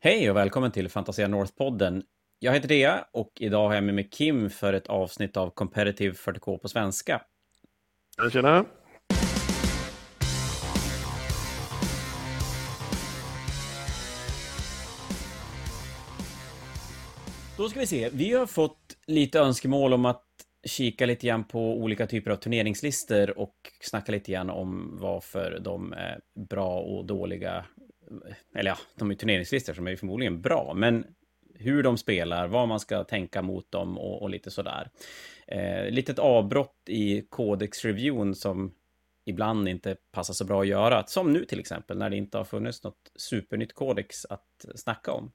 [0.00, 2.02] Hej och välkommen till Fantasia North-podden.
[2.38, 6.14] Jag heter Dea och idag har jag med mig Kim för ett avsnitt av Competitive
[6.14, 7.22] 40K på svenska.
[8.32, 8.64] Tjena!
[17.56, 18.10] Då ska vi se.
[18.12, 20.24] Vi har fått lite önskemål om att
[20.66, 25.92] kika lite grann på olika typer av turneringslistor och snacka lite grann om varför de
[25.92, 27.64] är bra och dåliga.
[28.54, 31.06] Eller ja, de är turneringslistor som är förmodligen bra, men
[31.54, 34.90] hur de spelar, vad man ska tänka mot dem och, och lite sådär.
[35.46, 38.74] Eh, litet avbrott i Codex-reviewn som
[39.24, 42.44] ibland inte passar så bra att göra, som nu till exempel, när det inte har
[42.44, 45.32] funnits något supernytt Codex att snacka om.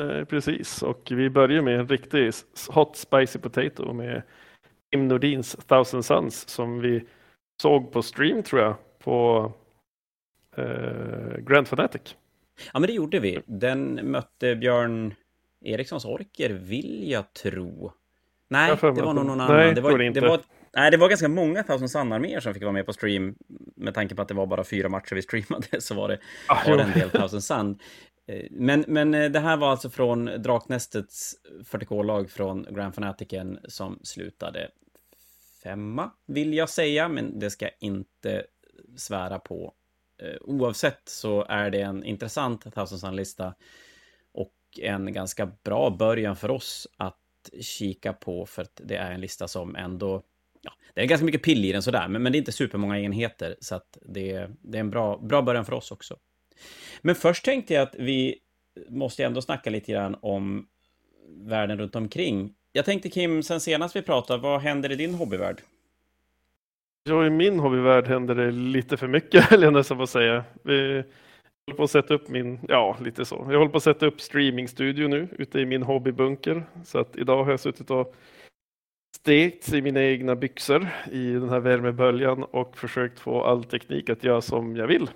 [0.00, 2.32] Eh, precis, och vi börjar med en riktig
[2.68, 4.22] hot spicy potato med
[4.90, 7.04] Tim Nordins Thousand Suns som vi
[7.62, 9.52] såg på stream tror jag på
[11.38, 12.16] Grand Fanatic.
[12.72, 13.38] Ja, men det gjorde vi.
[13.46, 15.14] Den mötte Björn
[15.64, 17.92] Erikssons orker, vill jag tro.
[18.48, 19.74] Nej, jag det var nog någon annan.
[19.74, 20.40] det, var, det, det var,
[20.76, 23.34] nej, det var ganska många Thousand Sun-arméer som fick vara med på stream.
[23.76, 26.62] Med tanke på att det var bara fyra matcher vi streamade så var det, ah,
[26.66, 27.78] var det en del Thousand Sun.
[28.26, 31.34] Eh, men, men eh, det här var alltså från Draknästets
[31.70, 34.68] 40K-lag från Grand Fanatiken som slutade
[35.62, 38.44] femma, vill jag säga, men det ska jag inte
[38.96, 39.74] svära på.
[40.22, 43.54] Eh, oavsett så är det en intressant Thousand Sun-lista
[44.32, 47.16] och en ganska bra början för oss att
[47.60, 50.22] kika på för att det är en lista som ändå
[50.62, 52.98] Ja, det är ganska mycket pill i den sådär, men, men det är inte supermånga
[52.98, 56.16] enheter så att det, det är en bra, bra början för oss också.
[57.02, 58.38] Men först tänkte jag att vi
[58.88, 60.66] måste ändå snacka lite grann om
[61.28, 62.54] världen runt omkring.
[62.72, 65.60] Jag tänkte Kim, sen senast vi pratade, vad händer i din hobbyvärld?
[67.04, 70.44] Ja, i min hobbyvärld händer det lite för mycket, eller jag nästan få säga.
[70.62, 71.04] Vi
[71.66, 73.46] håller på att sätta upp min, ja, lite så.
[73.50, 76.64] Jag håller på att sätta upp streamingstudio nu ute i min hobbybunker.
[76.84, 78.14] Så att idag har jag suttit och
[79.16, 84.24] stekt i mina egna byxor i den här värmeböljan och försökt få all teknik att
[84.24, 85.10] göra som jag vill.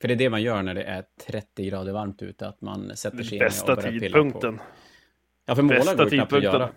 [0.00, 2.96] För det är det man gör när det är 30 grader varmt ute, att man
[2.96, 4.58] sätter sig Bästa och börjar tidpunkten.
[4.58, 4.64] På.
[5.46, 6.70] Ja, för målar går knappt att göra.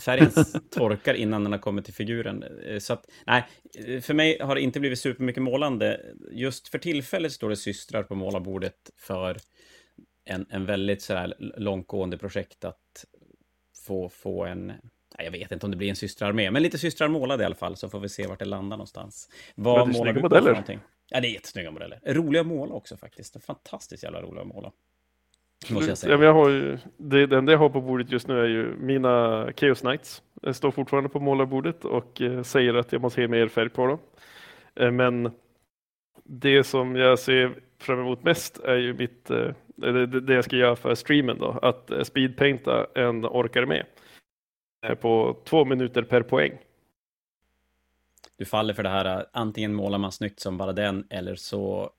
[0.00, 0.30] Färgen
[0.70, 2.42] torkar innan den har kommit till figuren.
[2.42, 3.44] Eh, så att, nej,
[4.00, 6.00] för mig har det inte blivit supermycket målande.
[6.30, 9.36] Just för tillfället står det systrar på målarbordet för
[10.24, 13.04] en, en väldigt sådär långtgående projekt att
[13.86, 14.72] få, få en
[15.18, 17.76] jag vet inte om det blir en systrarmé, men lite systrar målade i alla fall,
[17.76, 19.28] så får vi se vart det landar någonstans.
[19.54, 20.80] Vad målar du på för någonting?
[21.10, 22.00] Ja, det är jättesnygga modeller.
[22.06, 23.44] Roliga att måla också faktiskt.
[23.44, 24.72] Fantastiskt jävla roliga att måla.
[25.68, 26.12] Måste jag säga.
[26.12, 28.48] Ja, men jag har ju, det, det enda jag har på bordet just nu är
[28.48, 30.22] ju mina Chaos Knights.
[30.42, 33.86] Jag står fortfarande på målarbordet och eh, säger att jag måste ha mer färg på
[33.86, 33.98] dem.
[34.74, 35.30] Eh, men
[36.24, 40.76] det som jag ser fram emot mest är ju mitt, eh, det, jag ska göra
[40.76, 43.86] för streamen då, att speedpainta en orkar med
[45.00, 46.58] på två minuter per poäng
[48.40, 51.90] du faller för det här, antingen målar man snyggt som bara den, eller så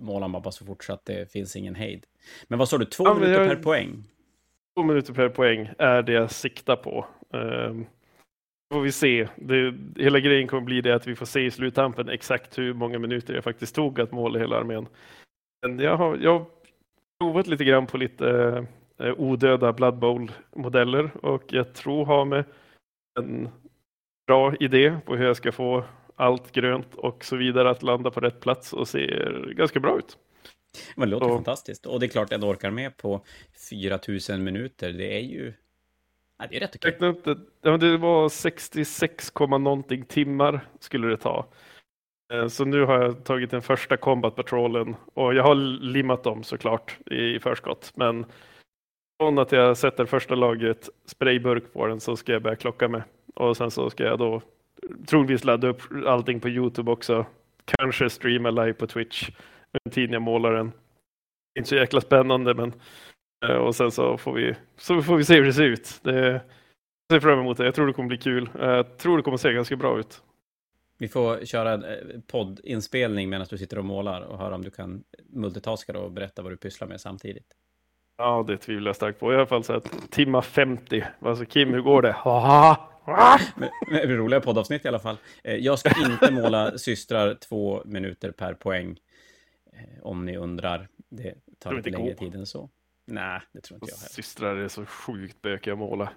[0.00, 2.06] målar man bara så fort så att det finns ingen hejd.
[2.48, 3.48] Men vad sa du, två ja, minuter jag...
[3.48, 4.04] per poäng?
[4.76, 7.06] Två minuter per poäng är det jag siktar på.
[7.30, 7.86] Um,
[8.72, 9.28] får vi se.
[9.36, 12.98] Det, hela grejen kommer bli det att vi får se i sluttampen exakt hur många
[12.98, 14.86] minuter jag faktiskt tog att måla hela armén.
[15.62, 16.46] Men jag har, jag har
[17.20, 18.24] provat lite grann på lite
[19.00, 22.44] uh, odöda Blood Bowl-modeller och jag tror ha med
[23.18, 23.48] en
[24.26, 25.84] bra idé på hur jag ska få
[26.16, 30.18] allt grönt och så vidare att landa på rätt plats och ser ganska bra ut.
[30.94, 31.34] Men det låter så.
[31.34, 31.86] fantastiskt.
[31.86, 33.20] Och det är klart att jag orkar med på
[33.70, 34.92] 4000 minuter.
[34.92, 35.52] Det är ju...
[36.38, 37.10] Ja, det är rätt okej.
[37.10, 37.34] Okay.
[37.62, 41.46] Det, det var 66, någonting timmar skulle det ta.
[42.32, 46.42] Eh, så nu har jag tagit den första combat patrolen och jag har limmat dem
[46.42, 47.92] såklart i förskott.
[47.94, 48.26] Men
[49.20, 53.02] från att jag sätter första lagret sprayburk på den så ska jag börja klocka med.
[53.34, 54.42] Och sen så ska jag då
[55.06, 57.26] troligtvis ladda upp allting på Youtube också.
[57.64, 59.30] Kanske streama live på Twitch
[59.72, 60.72] under tiden jag målar den.
[61.58, 62.72] Inte så jäkla spännande men
[63.46, 66.00] eh, och sen så får vi, så får vi se hur det ser ut.
[66.02, 66.26] Det,
[67.08, 67.64] jag ser fram emot det.
[67.64, 68.50] Jag tror det kommer bli kul.
[68.58, 70.22] Jag tror det kommer se ganska bra ut.
[70.98, 74.70] Vi får köra en eh, poddinspelning medan du sitter och målar och höra om du
[74.70, 77.46] kan multitaska och berätta vad du pysslar med samtidigt.
[78.16, 79.32] Ja, det tvivlar jag starkt på.
[79.32, 81.04] I alla fall så att timma 50.
[81.20, 82.12] Alltså Kim, hur går det?
[83.56, 85.16] Men, men, roliga poddavsnitt i alla fall.
[85.44, 88.98] Eh, jag ska inte måla systrar två minuter per poäng.
[89.72, 90.88] Eh, om ni undrar.
[91.08, 92.70] Det tar lite längre tid än så.
[93.04, 94.08] Nej, det tror inte jag heller.
[94.08, 96.12] Systrar är så sjukt bökiga att måla.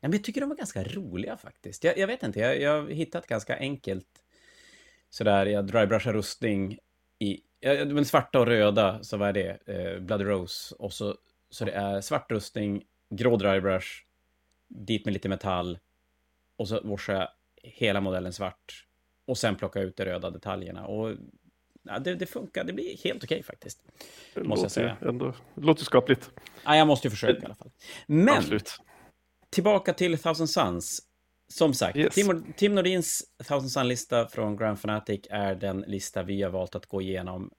[0.00, 1.84] Ja, men jag tycker de var ganska roliga faktiskt.
[1.84, 4.06] Jag, jag vet inte, jag, jag har hittat ganska enkelt
[5.10, 6.78] sådär, jag drybrushar rustning
[7.18, 9.68] i, ja, men svarta och röda, så vad är det?
[9.68, 10.74] Eh, Blood Rose.
[10.74, 11.16] Och så,
[11.50, 13.88] så det är svart rustning, grå drybrush,
[14.68, 15.78] dit med lite metall.
[16.60, 17.28] Och så warsha jag
[17.62, 18.84] hela modellen svart.
[19.26, 20.86] Och sen plocka ut de röda detaljerna.
[20.86, 21.16] Och
[21.82, 23.82] ja, det, det funkar, det blir helt okej okay, faktiskt.
[24.34, 24.96] Det måste jag säga.
[25.00, 26.30] Ändå, det låter skapligt.
[26.64, 27.70] Ja, jag måste ju försöka i alla fall.
[28.06, 28.80] Men, Absolut.
[29.50, 31.00] tillbaka till Thousand Suns.
[31.48, 32.14] Som sagt, yes.
[32.14, 36.86] Tim, Tim Nordins Thousand Sun-lista från Grand Fanatic är den lista vi har valt att
[36.86, 37.50] gå igenom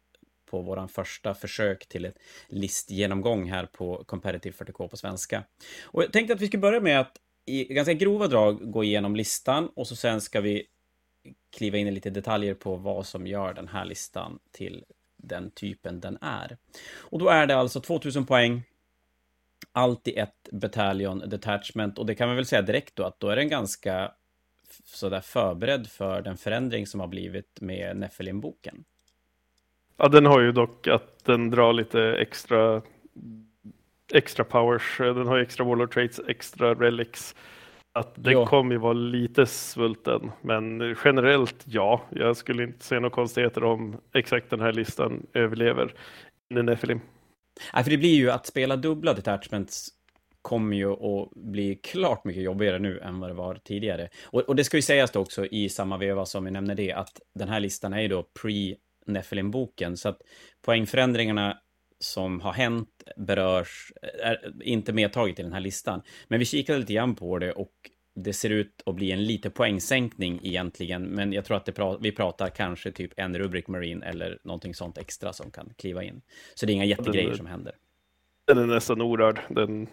[0.46, 5.44] på våran första försök till ett listgenomgång här på Competitive 40K på svenska.
[5.84, 9.16] Och jag tänkte att vi skulle börja med att i ganska grova drag gå igenom
[9.16, 10.68] listan och så sen ska vi
[11.58, 14.86] kliva in i lite detaljer på vad som gör den här listan till
[15.18, 16.58] den typen den är.
[16.98, 18.64] Och då är det alltså 2000 poäng,
[19.72, 23.36] alltid ett bataljon detachment och det kan man väl säga direkt då att då är
[23.36, 24.12] den ganska
[24.86, 28.84] sådär förberedd för den förändring som har blivit med Nephilim-boken.
[29.98, 32.82] Ja, den har ju dock att den drar lite extra
[34.12, 37.36] extra powers, den har extra warlord traits, extra relics.
[37.94, 38.46] Att den jo.
[38.46, 42.02] kommer ju vara lite svulten, men generellt ja.
[42.10, 45.94] Jag skulle inte se några konstigheter om exakt den här listan överlever
[46.54, 47.02] i Nephilim.
[47.74, 49.90] Nej, för det blir ju att spela dubbla detachments
[50.42, 54.10] kommer ju att bli klart mycket jobbigare nu än vad det var tidigare.
[54.26, 56.94] Och, och det ska ju sägas då också i samma veva som vi nämner det,
[56.94, 58.76] att den här listan är ju då pre
[59.06, 60.22] Nephilim-boken, så att
[60.66, 61.58] poängförändringarna
[62.04, 63.94] som har hänt berörs,
[64.24, 66.02] är inte medtaget i den här listan.
[66.28, 67.72] Men vi kikade lite grann på det och
[68.14, 72.12] det ser ut att bli en lite poängsänkning egentligen, men jag tror att pra vi
[72.12, 76.22] pratar kanske typ en rubrik Marine eller någonting sånt extra som kan kliva in.
[76.56, 77.76] Så det är inga jättegrejer den, som händer.
[78.46, 79.40] Den är nästan orörd.
[79.50, 79.88] Den,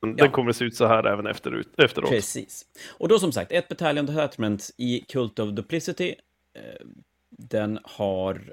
[0.00, 0.30] den, ja.
[0.30, 2.10] kommer se ut så här även efter, efteråt.
[2.10, 2.66] Precis.
[2.88, 6.14] Och då som sagt, ett Battalion Detachment i Cult of Duplicity.
[6.54, 6.86] Eh,
[7.30, 8.52] den har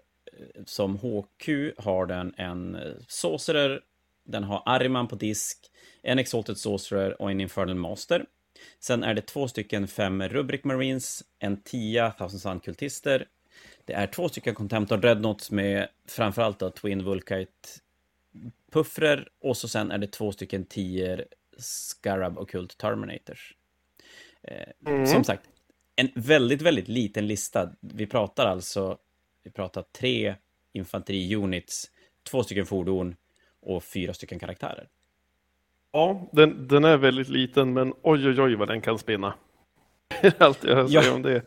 [0.65, 1.47] som HQ
[1.77, 2.77] har den en
[3.07, 3.81] Sorcerer,
[4.23, 5.71] den har Ariman på disk,
[6.01, 8.25] en Exalted Sorcerer och en Infernal Master.
[8.79, 13.27] Sen är det två stycken fem Rubric Marines, en tia Thousand Sun Kultister.
[13.85, 17.69] Det är två stycken Contemptor Dreadnoughts med framförallt då Twin Vulkite
[18.71, 21.25] puffrer och så sen är det två stycken tior
[21.57, 23.55] Scarab Occult Terminators.
[24.41, 25.07] Eh, mm.
[25.07, 25.49] Som sagt,
[25.95, 27.71] en väldigt, väldigt liten lista.
[27.79, 28.97] Vi pratar alltså
[29.43, 30.35] vi pratar tre
[30.73, 31.85] infanteri-units,
[32.23, 33.15] två stycken fordon
[33.61, 34.87] och fyra stycken karaktärer.
[35.91, 39.33] Ja, den, den är väldigt liten, men oj, oj, oj vad den kan spinna.
[40.37, 41.13] Allt jag säger ja.
[41.13, 41.43] om det.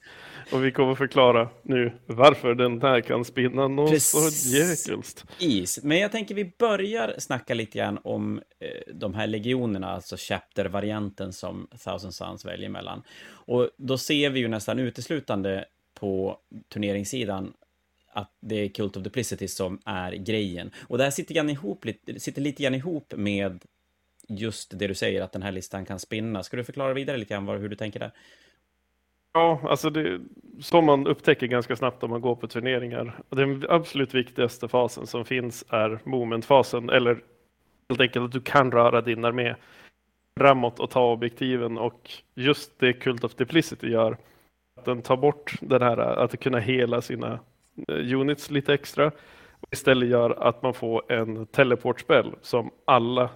[0.52, 5.24] Och vi kommer förklara nu varför den här kan spinna något så jäkelst.
[5.38, 10.16] Precis, men jag tänker vi börjar snacka lite grann om eh, de här legionerna, alltså
[10.18, 13.02] chapter-varianten som Thousand Suns väljer mellan.
[13.24, 15.64] Och då ser vi ju nästan uteslutande
[15.94, 16.38] på
[16.72, 17.52] turneringssidan
[18.12, 20.70] att det är Cult of Duplicity som är grejen.
[20.88, 21.84] Och det här sitter, grann ihop,
[22.16, 23.64] sitter lite grann ihop med
[24.28, 26.42] just det du säger, att den här listan kan spinna.
[26.42, 28.12] Ska du förklara vidare lite grann hur du tänker där?
[29.32, 30.20] Ja, alltså det
[30.60, 33.22] som man upptäcker ganska snabbt om man går på turneringar.
[33.28, 37.22] Den absolut viktigaste fasen som finns är momentfasen, eller
[37.88, 39.54] helt enkelt att du kan röra din armé
[40.40, 44.18] framåt och ta objektiven och just det Cult of Duplicity gör,
[44.76, 47.40] att den tar bort den här att kunna hela sina
[47.88, 49.06] units lite extra.
[49.60, 53.30] Och istället gör att man får en teleportspel som alla,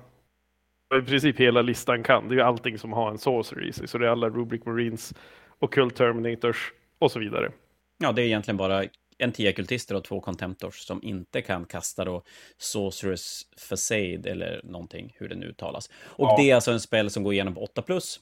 [1.02, 2.28] i princip hela listan kan.
[2.28, 4.64] Det är ju allting som har en sorcery i sig, så det är alla Rubric
[4.64, 5.14] Marines,
[5.58, 7.52] Occult Terminators och så vidare.
[7.98, 8.84] Ja, det är egentligen bara
[9.18, 12.22] en tia kultister och två contemptors som inte kan kasta då
[12.58, 15.90] Sorceress Facade eller någonting, hur det nu uttalas.
[16.04, 16.36] Och ja.
[16.38, 18.20] det är alltså en spel som går igenom på 8 plus.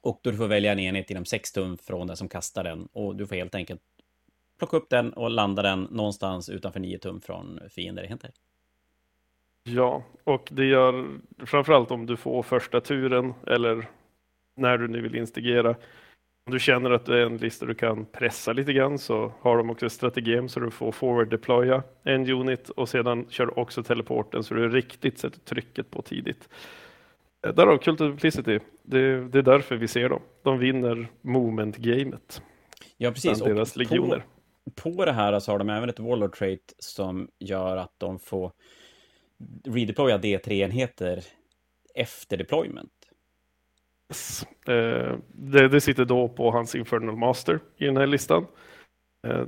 [0.00, 2.88] Och då du får välja en enhet inom 6 tum från den som kastar den.
[2.92, 3.80] Och du får helt enkelt
[4.58, 8.30] plocka upp den och landa den någonstans utanför 9 tum från fienderenheter.
[9.62, 11.06] Ja, och det gör
[11.46, 13.88] framförallt om du får första turen eller
[14.56, 15.70] när du nu vill instigera.
[16.46, 19.56] Om du känner att det är en lista du kan pressa lite grann så har
[19.56, 23.52] de också ett strategem så du får forward deploya en unit och sedan kör du
[23.52, 26.48] också teleporten så du riktigt sätter trycket på tidigt.
[27.46, 28.58] Eh, därav Cult of Duplicity.
[28.82, 30.20] Det, det är därför vi ser dem.
[30.42, 32.42] De vinner moment-gamet.
[32.96, 33.40] Ja, precis.
[33.40, 34.18] Och deras legioner.
[34.18, 34.35] På
[34.74, 38.52] på det här så har de även ett Warlord trait som gör att de får
[39.64, 41.24] redeploya D3-enheter
[41.94, 42.92] efter deployment.
[44.10, 44.46] Yes.
[44.66, 48.46] Eh, det, det, sitter då på hans Infernal Master i den här listan.
[49.26, 49.44] Eh,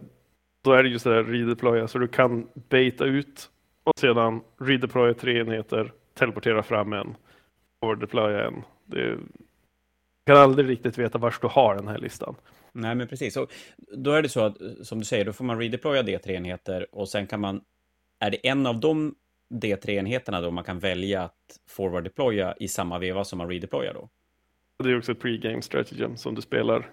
[0.63, 3.51] då är det just det där redeploya, så du kan baita ut
[3.85, 7.17] och sedan redeploya tre enheter, teleportera fram en
[7.81, 8.63] overdeploya deploya en.
[8.85, 9.19] Du
[10.27, 12.35] kan aldrig riktigt veta var du har den här listan.
[12.73, 13.37] Nej, men precis.
[13.37, 17.09] Och då är det så att, som du säger, då får man redeploya D3-enheter och
[17.09, 17.61] sen kan man,
[18.19, 19.15] är det en av de
[19.51, 24.09] D3-enheterna då man kan välja att forward deploya i samma veva som man redeployar då?
[24.85, 26.91] Det är också ett pre-game stratagem som du spelar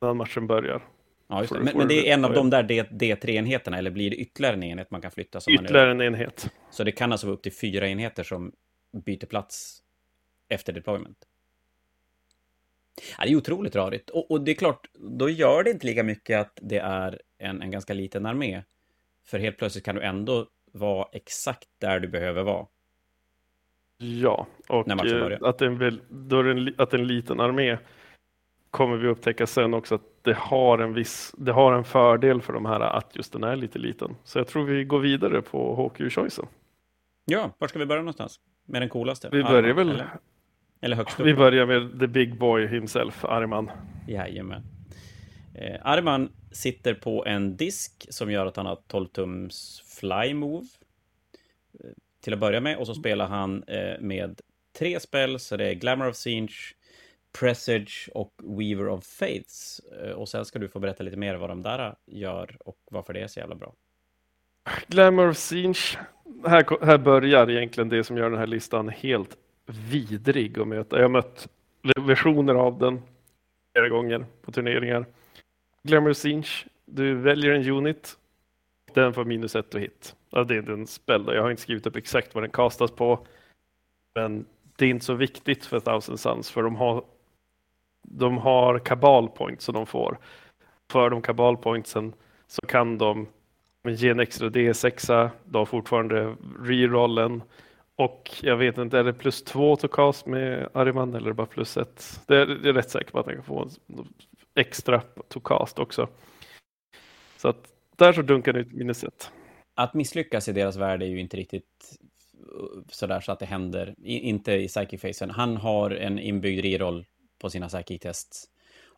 [0.00, 0.82] när matchen börjar.
[1.28, 1.60] Ja, just det.
[1.60, 4.90] Men, men, det är en av de där D3-enheterna, eller blir det ytterligare en enhet
[4.90, 5.40] man kan flytta?
[5.40, 6.50] Som ytterligare en enhet.
[6.70, 8.52] Så det kan alltså vara upp till fyra enheter som
[9.04, 9.82] byter plats
[10.48, 11.18] efter deployment?
[13.18, 14.10] Ja, det är otroligt rörigt.
[14.10, 17.62] Och, och, det är klart, då gör det inte lika mycket att det är en,
[17.62, 18.62] en ganska liten armé.
[19.26, 22.66] För helt plötsligt kan du ändå vara exakt där du behöver vara.
[23.98, 27.78] Ja, och eh, att, en, då en, att en liten armé
[28.70, 32.52] kommer vi upptäcka sen också att det har en viss, det har en fördel för
[32.52, 34.16] de här att just den är lite liten.
[34.24, 36.46] Så jag tror vi går vidare på HQ-choicen.
[37.24, 38.40] Ja, var ska vi börja någonstans?
[38.66, 39.28] Med den coolaste?
[39.32, 40.10] Vi börjar väl eller,
[40.80, 41.26] eller högst upp?
[41.26, 43.70] Vi börjar med the big boy himself, Arman.
[44.08, 44.62] Jajamän.
[45.54, 50.66] Eh, Arman sitter på en disk som gör att han har 12 tums fly move.
[51.80, 51.90] Eh,
[52.20, 54.40] till att börja med och så spelar han eh, med
[54.78, 56.54] tre spel så det är Glamour of Singe,
[57.40, 59.80] Presage och Weaver of Faiths.
[59.80, 63.12] Eh, och sen ska du få berätta lite mer vad de där gör och varför
[63.12, 63.74] det är så jävla bra.
[64.86, 65.80] Glamour of Singe.
[66.46, 70.96] Här, här börjar egentligen det som gör den här listan helt vidrig att möta.
[70.96, 71.48] Jag har mött
[71.96, 73.02] versioner av den
[73.72, 75.06] flera gånger på turneringar.
[75.82, 78.16] Glamour Inch, Du väljer en unit.
[78.94, 80.16] Den får minus ett och hit.
[80.30, 81.24] Ja, det är en spel.
[81.26, 83.26] Jag har inte skrivit upp exakt vad den kastas på.
[84.14, 84.46] Men
[84.76, 87.04] det är inte så viktigt för Thousand Suns för de har
[88.08, 90.18] de har kabalpoints som de får.
[90.90, 92.12] För de Kabal Pointsen
[92.46, 93.26] så kan de
[93.84, 97.42] ge en extra D6, de har fortfarande rerollen
[97.96, 101.76] och jag vet inte, är det plus två to cast med Ariman eller bara plus
[101.76, 102.20] ett?
[102.26, 103.70] Det är, jag är rätt säker på att han kan få en
[104.54, 106.08] extra to cast också.
[107.36, 109.30] Så att där så dunkar det ut minus ett.
[109.74, 111.98] Att misslyckas i deras värld är ju inte riktigt
[112.88, 115.30] sådär så att det händer, inte i psychic-facen.
[115.30, 117.04] Han har en inbyggd reroll
[117.38, 118.44] på sina psychic-tests.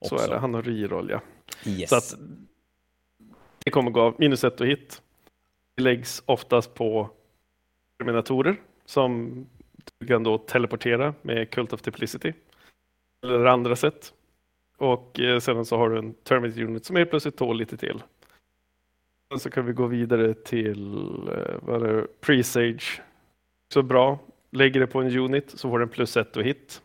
[0.00, 1.20] Så är det, han har reroll ja.
[1.70, 1.90] Yes.
[1.90, 2.14] Så att
[3.64, 5.02] det kommer gå av minus ett och hit.
[5.74, 7.10] Det läggs oftast på
[7.98, 8.56] terminatorer
[8.88, 9.46] som
[9.98, 12.32] du kan då teleportera med Cult of Duplicity.
[13.22, 14.12] Eller andra sätt.
[14.76, 18.02] Och eh, sedan så har du en Terminator Unit som är plötsligt tål lite till.
[19.30, 20.96] Och så kan vi gå vidare till
[21.28, 23.02] eh, vad är det, Presage.
[23.72, 24.18] Så bra.
[24.50, 26.82] Lägger det på en unit så får den plus ett och hit.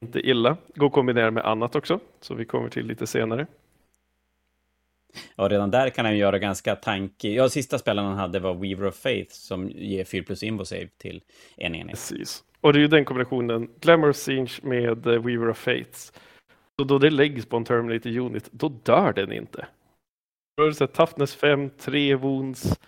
[0.00, 0.56] Inte illa.
[0.74, 3.46] Går att kombinera med annat också, så vi kommer till lite senare.
[5.36, 7.28] Ja, redan där kan han göra ganska tanke...
[7.28, 11.22] Ja, sista spelaren han hade var Weaver of Faith som ger 4 plus invosave till
[11.56, 11.90] en enhet.
[11.90, 12.44] Precis.
[12.60, 16.12] Och det är ju den kombinationen, Glamour Singe med eh, Weaver of Faiths.
[16.78, 19.66] Så då det läggs på en Terminator Unit, då dör den inte.
[20.56, 22.78] Då är det så Toughness 5, 3 wounds.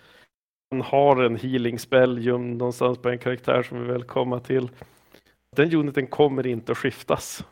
[0.71, 4.69] Han har en healing spell gömd någonstans på en karaktär som vi väl komma till.
[5.55, 7.45] Den uniten kommer inte att skiftas.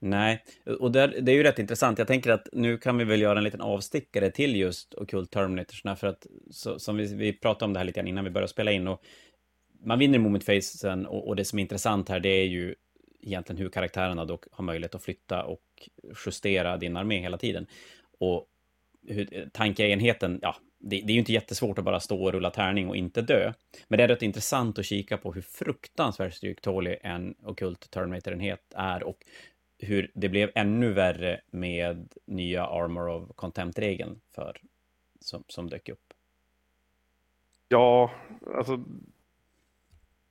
[0.00, 0.44] Nej,
[0.80, 1.98] och det, det är ju rätt intressant.
[1.98, 5.82] Jag tänker att nu kan vi väl göra en liten avstickare till just Occult Terminators,
[6.00, 8.50] för att så, som vi, vi pratade om det här lite grann innan vi började
[8.50, 9.02] spela in, och
[9.84, 12.74] man vinner moment facen och, och det som är intressant här, det är ju
[13.22, 15.88] egentligen hur karaktärerna då har möjlighet att flytta och
[16.26, 17.66] justera din armé hela tiden.
[18.18, 18.46] Och
[19.06, 22.88] hur, tankeenheten, ja, det, det, är ju inte jättesvårt att bara stå och rulla tärning
[22.88, 23.52] och inte dö.
[23.88, 29.02] Men det är rätt intressant att kika på hur fruktansvärt styrktålig en Occult Terminator-enhet är
[29.02, 29.18] och
[29.78, 34.60] hur det blev ännu värre med nya Armor of Contempt-regeln för,
[35.20, 36.14] som, som dök upp.
[37.68, 38.10] Ja,
[38.54, 38.84] alltså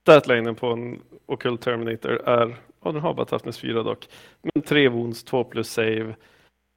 [0.01, 4.07] Statlinen på en Occult Terminator är, ja den har bara toughness 4 dock,
[4.41, 6.15] men 3 wounds, 2 plus save.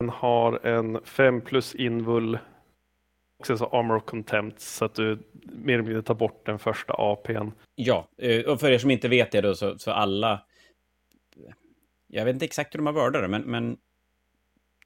[0.00, 2.38] Den har en 5 plus invul,
[3.38, 6.94] också så armor of contempt så att du mer eller mindre tar bort den första
[6.98, 7.48] APn.
[7.74, 10.40] Ja, eh, och för er som inte vet det då så, så alla
[12.10, 13.76] jag vet inte exakt hur de har värdat det, men, men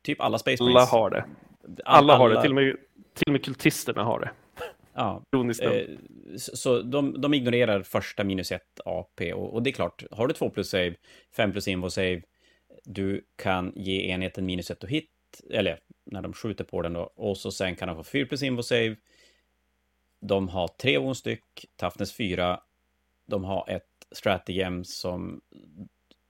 [0.03, 0.93] typ alla Space Marines.
[0.93, 1.25] Alla har det.
[1.85, 2.77] Alla, alla har det, till och, med,
[3.15, 4.31] till och med kultisterna har det.
[4.95, 5.25] Ja,
[5.63, 5.87] eh,
[6.37, 10.35] så de, de ignorerar första minus ett AP och, och, det är klart, har du
[10.35, 10.95] två plus save,
[11.37, 12.23] fem plus invo save,
[12.85, 15.11] du kan ge enheten minus ett och hit,
[15.51, 18.43] eller när de skjuter på den då, och så sen kan de få fyra plus
[18.43, 18.97] invo save.
[20.21, 22.61] De har tre one styck, toughness 4,
[23.27, 25.41] de har ett stratagem som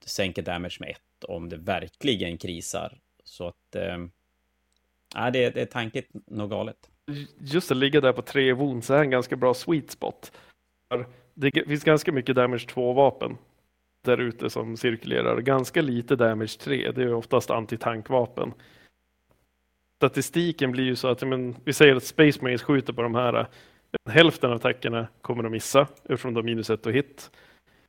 [0.08, 2.98] sänker damage med ett om det verkligen krisar.
[3.24, 3.74] Så att...
[3.74, 6.90] Äh, det, det är tankigt något galet.
[7.38, 10.32] Just att ligga där på tre wounds är en ganska bra sweet spot.
[11.34, 13.36] Det finns ganska mycket damage 2-vapen
[14.02, 15.40] där ute som cirkulerar.
[15.40, 18.52] Ganska lite damage 3, det är oftast antitankvapen.
[19.96, 23.46] Statistiken blir ju så att men, vi säger att Space Marines skjuter på de här.
[24.08, 27.30] Hälften av attackerna kommer de missa eftersom de har minus ett och hit.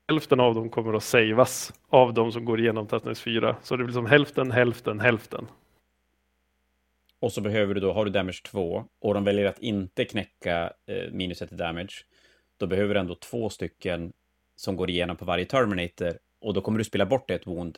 [0.07, 3.55] Hälften av dem kommer att savas av de som går igenom Toughness 4.
[3.61, 5.47] Så det blir som hälften, hälften, hälften.
[7.19, 10.73] Och så behöver du då, har du damage 2 och de väljer att inte knäcka
[10.85, 12.05] eh, minus 1 damage,
[12.57, 14.13] då behöver du ändå två stycken
[14.55, 17.77] som går igenom på varje Terminator och då kommer du spela bort ett wound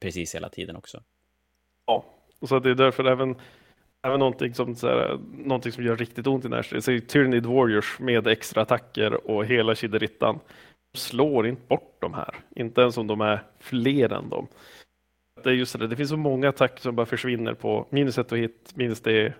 [0.00, 1.02] precis hela tiden också.
[1.86, 2.04] Ja,
[2.40, 3.36] och så det är därför även,
[4.02, 7.46] även någonting som, så här, någonting som gör riktigt ont i Nashville, så är Tyrannid
[7.46, 10.40] Warriors med extra attacker och hela Kiderittan
[10.96, 14.46] slår inte bort de här, inte ens om de är fler än dem.
[15.42, 18.32] Det är just det, det finns så många attacker som bara försvinner på minus ett
[18.32, 19.34] och hit, minus det.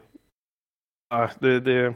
[1.10, 1.94] Ja, det, det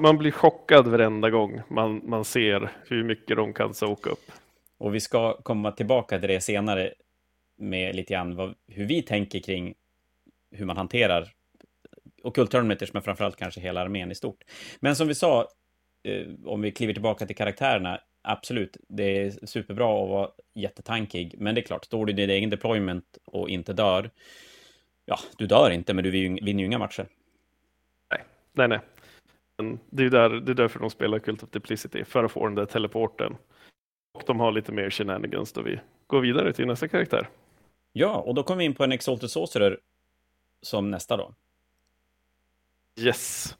[0.00, 4.32] man blir chockad varenda gång man, man ser hur mycket de kan soka upp.
[4.78, 6.94] Och vi ska komma tillbaka till det senare
[7.56, 9.74] med lite grann vad, hur vi tänker kring
[10.50, 11.32] hur man hanterar
[12.22, 14.44] ockultterminators, men framförallt kanske hela armén i stort.
[14.80, 15.48] Men som vi sa,
[16.02, 21.54] eh, om vi kliver tillbaka till karaktärerna, absolut, det är superbra att vara jättetankig, men
[21.54, 24.10] det är klart, står du i din egen deployment och inte dör,
[25.04, 27.06] ja, du dör inte, men du vinner ju inga matcher.
[28.10, 28.80] Nej, nej, nej.
[29.90, 32.54] Det är, där, det är därför de spelar Cult of Duplicity, för att få den
[32.54, 33.36] där teleporten.
[34.12, 37.28] Och de har lite mer shenanigans då vi går vidare till nästa karaktär.
[37.92, 39.78] Ja, och då kommer vi in på en Exalted Sorcerer
[40.62, 41.34] som nästa då.
[43.00, 43.56] Yes.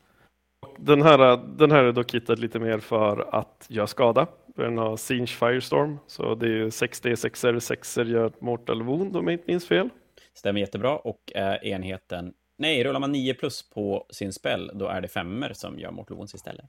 [0.79, 4.27] Den här, den här är dock hittad lite mer för att göra skada.
[4.61, 9.27] Den har Singe Firestorm, så det är 6D, 6 r 6 gör Mortal Wound om
[9.27, 9.89] jag inte minns fel.
[10.35, 15.01] Stämmer jättebra och är enheten Nej, rullar man 9 plus på sin spell, då är
[15.01, 16.67] det femmer som gör Mortal Wounds istället.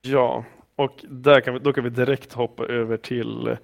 [0.00, 0.44] Ja,
[0.76, 3.56] och där kan vi, då kan vi direkt hoppa över till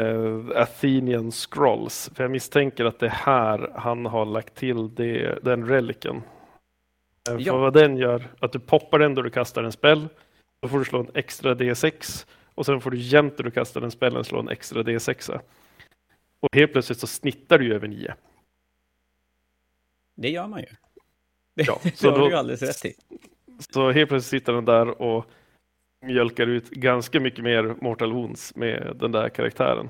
[0.00, 2.10] uh, Athenian Scrolls.
[2.14, 6.16] För jag misstänker att det är här han har lagt till det, den reliken.
[6.16, 7.52] Uh, ja.
[7.52, 10.08] För vad den gör, att du poppar den då du kastar en spell.
[10.60, 12.26] Då får du slå en extra D6
[12.58, 15.40] och sen får du jämt när du kastar den spellen slå en extra D6.
[16.40, 18.14] Och helt plötsligt så snittar du ju över 9.
[20.14, 20.66] Det gör man ju.
[21.54, 22.94] Det, ja, så det har då, du alldeles rätt i.
[23.72, 25.26] Så helt plötsligt sitter den där och
[26.06, 29.88] mjölkar ut ganska mycket mer Mortal Wounds med den där karaktären.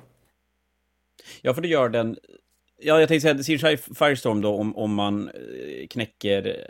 [1.42, 2.18] Ja, för det gör den.
[2.78, 6.66] Ja, jag tänkte säga Siege Firestorm då, om, om man eh, knäcker,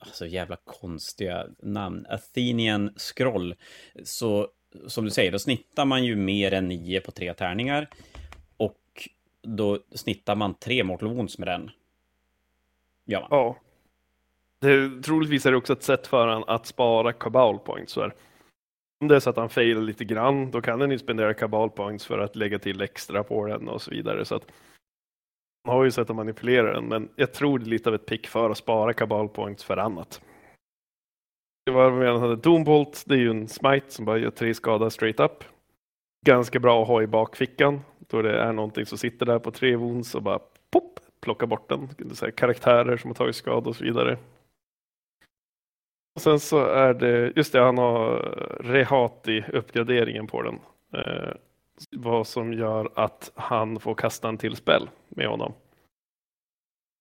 [0.00, 3.54] alltså jävla konstiga namn, Athenian Scroll,
[4.04, 4.48] så
[4.86, 7.88] som du säger, då snittar man ju mer än nio på tre tärningar.
[8.56, 9.08] Och
[9.42, 11.70] då snittar man tre Mortal Wounds med den.
[13.04, 13.26] Ja.
[13.30, 13.56] ja.
[14.60, 17.96] Det, troligtvis är det också ett sätt för honom att spara kabal points.
[17.96, 18.14] Här.
[19.00, 21.70] Om det är så att han failar lite grann, då kan han ju spendera kabal
[21.70, 24.24] points för att lägga till extra på den och så vidare.
[24.24, 24.46] Så att,
[25.66, 28.06] man har ju sett att manipulera den, men jag tror det är lite av ett
[28.06, 30.20] pick för att spara kabal points för annat.
[31.64, 34.54] Det var vad han hade Doombolt, det är ju en smite som bara gör tre
[34.54, 35.44] skada straight up.
[36.26, 39.76] Ganska bra att ha i bakfickan, då det är någonting som sitter där på tre
[39.76, 40.38] wounds och bara
[40.70, 41.88] pop, plocka bort den.
[42.14, 44.18] Så karaktärer som har tagit skada och så vidare.
[46.14, 48.18] Och sen så är det, just det, han har
[48.60, 50.58] Rehati-uppgraderingen på den.
[50.92, 51.34] Eh,
[51.96, 55.52] vad som gör att han får kasta en till spel med honom.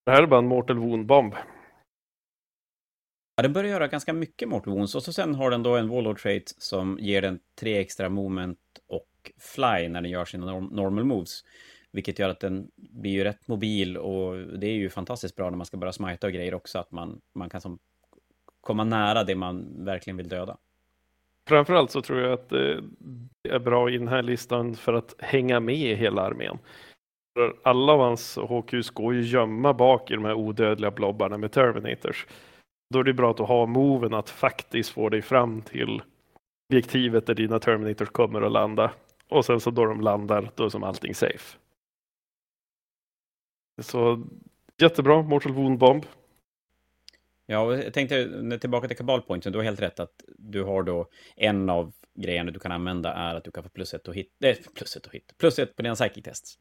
[0.06, 1.36] Det här är bara en Mortal Wound-bomb.
[3.40, 5.90] Ja, den börjar göra ganska mycket Mortal Wounds och så sen har den då en
[5.90, 10.66] Warlord Trait som ger den tre extra moment och fly när den gör sina norm
[10.66, 11.44] normal moves.
[11.92, 15.58] Vilket gör att den blir ju rätt mobil och det är ju fantastiskt bra när
[15.58, 17.80] man ska börja smita och grejer också att man, man kan som
[18.62, 20.58] komma nära det man verkligen vill döda.
[21.48, 22.78] Framförallt så tror jag att eh,
[23.42, 26.58] det är bra i den här listan för att hänga med i hela armén.
[27.64, 32.28] Alla av hans HQs går ju gömma bak i de här odödliga blobbarna med Terminators.
[32.90, 36.02] Då är det bra att ha moven att faktiskt få dig fram till
[36.70, 38.92] objektivet där dina Terminators kommer att landa.
[39.30, 41.58] Och sen så då de landar, då är som allting safe.
[43.82, 44.28] Så
[44.78, 46.06] jättebra Mortal Wound Bomb.
[47.46, 49.52] Ja, jag tänkte tillbaka till kabalpointen.
[49.52, 53.36] Du har helt rätt att du har då en av grejerna du kan använda är
[53.36, 54.36] att du kan få plus ett och hit.
[54.40, 55.34] Nej, plus ett och hit.
[55.38, 56.58] Plus ett på dina psychic tests.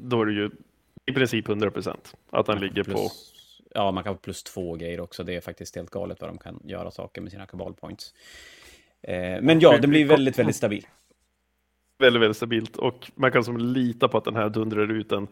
[0.00, 0.50] Då är det ju
[1.06, 3.08] i princip 100 procent att han ligger plus, på.
[3.74, 5.24] Ja, man kan få plus två grejer också.
[5.24, 8.14] Det är faktiskt helt galet vad de kan göra saker med sina kabalpoints.
[9.02, 10.86] Eh, men ja, det blir väldigt, väldigt stabil.
[11.98, 15.28] Väldigt, väldigt stabilt och man kan som lita på att den här dundrar ut en.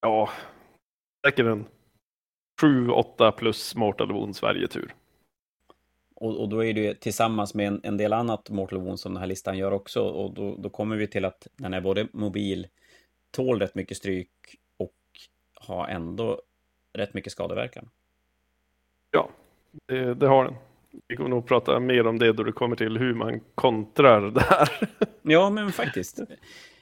[0.00, 0.30] Ja,
[1.26, 1.66] säkert en
[2.62, 4.94] 7-8 plus Mortal Wounds varje tur.
[6.14, 9.14] och, och då är det ju tillsammans med en, en del annat Mortal Wounds som
[9.14, 10.02] den här listan gör också.
[10.02, 12.66] Och då, då kommer vi till att den är både mobil,
[13.30, 14.30] tål rätt mycket stryk
[14.76, 14.94] och
[15.54, 16.40] har ändå
[16.98, 17.88] rätt mycket skadeverkan.
[19.10, 19.30] Ja,
[19.86, 20.54] det, det har den.
[21.08, 24.40] Vi kommer nog prata mer om det då det kommer till hur man kontrar det
[24.40, 24.68] här.
[25.22, 26.20] Ja, men faktiskt.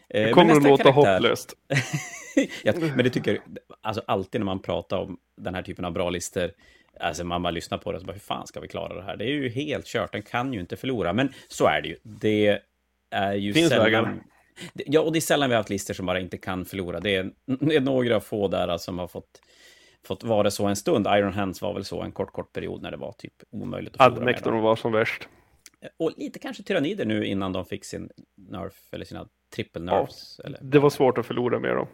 [0.09, 1.13] Det eh, kommer att låta karaktär...
[1.13, 1.55] hopplöst.
[2.63, 3.41] ja, men det tycker
[3.81, 6.51] alltså alltid när man pratar om den här typen av bra listor,
[7.01, 9.03] alltså man bara lyssnar på det och så bara, hur fan ska vi klara det
[9.03, 9.17] här?
[9.17, 11.13] Det är ju helt kört, den kan ju inte förlora.
[11.13, 11.97] Men så är det ju.
[12.03, 12.61] Det
[13.11, 13.85] är ju Finns sällan...
[13.85, 14.15] Vägar.
[14.75, 17.01] Ja, och det är sällan vi har haft listor som bara inte kan förlora.
[17.01, 19.41] Det är, det är några få där som har fått
[20.07, 21.07] fått vara så en stund.
[21.07, 24.15] Iron Hands var väl så en kort, kort period när det var typ omöjligt att
[24.15, 24.61] förlora med dem.
[24.61, 25.29] var som värst.
[25.97, 30.41] Och lite kanske tyrannider nu innan de fick sin nerf eller sina trippel nerfs.
[30.43, 30.59] Ja, eller...
[30.63, 31.87] Det var svårt att förlora med dem.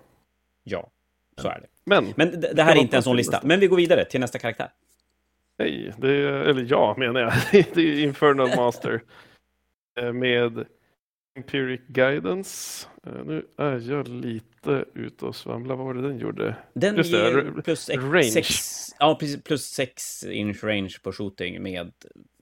[0.62, 0.90] Ja,
[1.36, 1.66] så är det.
[1.84, 3.40] Men, Men det, det här är inte en sån lista.
[3.44, 4.68] Men vi går vidare till nästa karaktär.
[5.58, 7.32] Nej, det är, eller ja menar jag.
[7.74, 9.02] det är Infernal Master.
[10.00, 10.64] Eh, med
[11.36, 12.88] Empiric Guidance.
[13.06, 14.51] Uh, nu är jag lite
[14.94, 15.76] ute och svamlar.
[15.76, 16.56] Vad var det den gjorde?
[16.74, 18.22] Den Just ger det, plus range.
[18.22, 21.92] Sex, ja, plus 6 inch range på shooting med,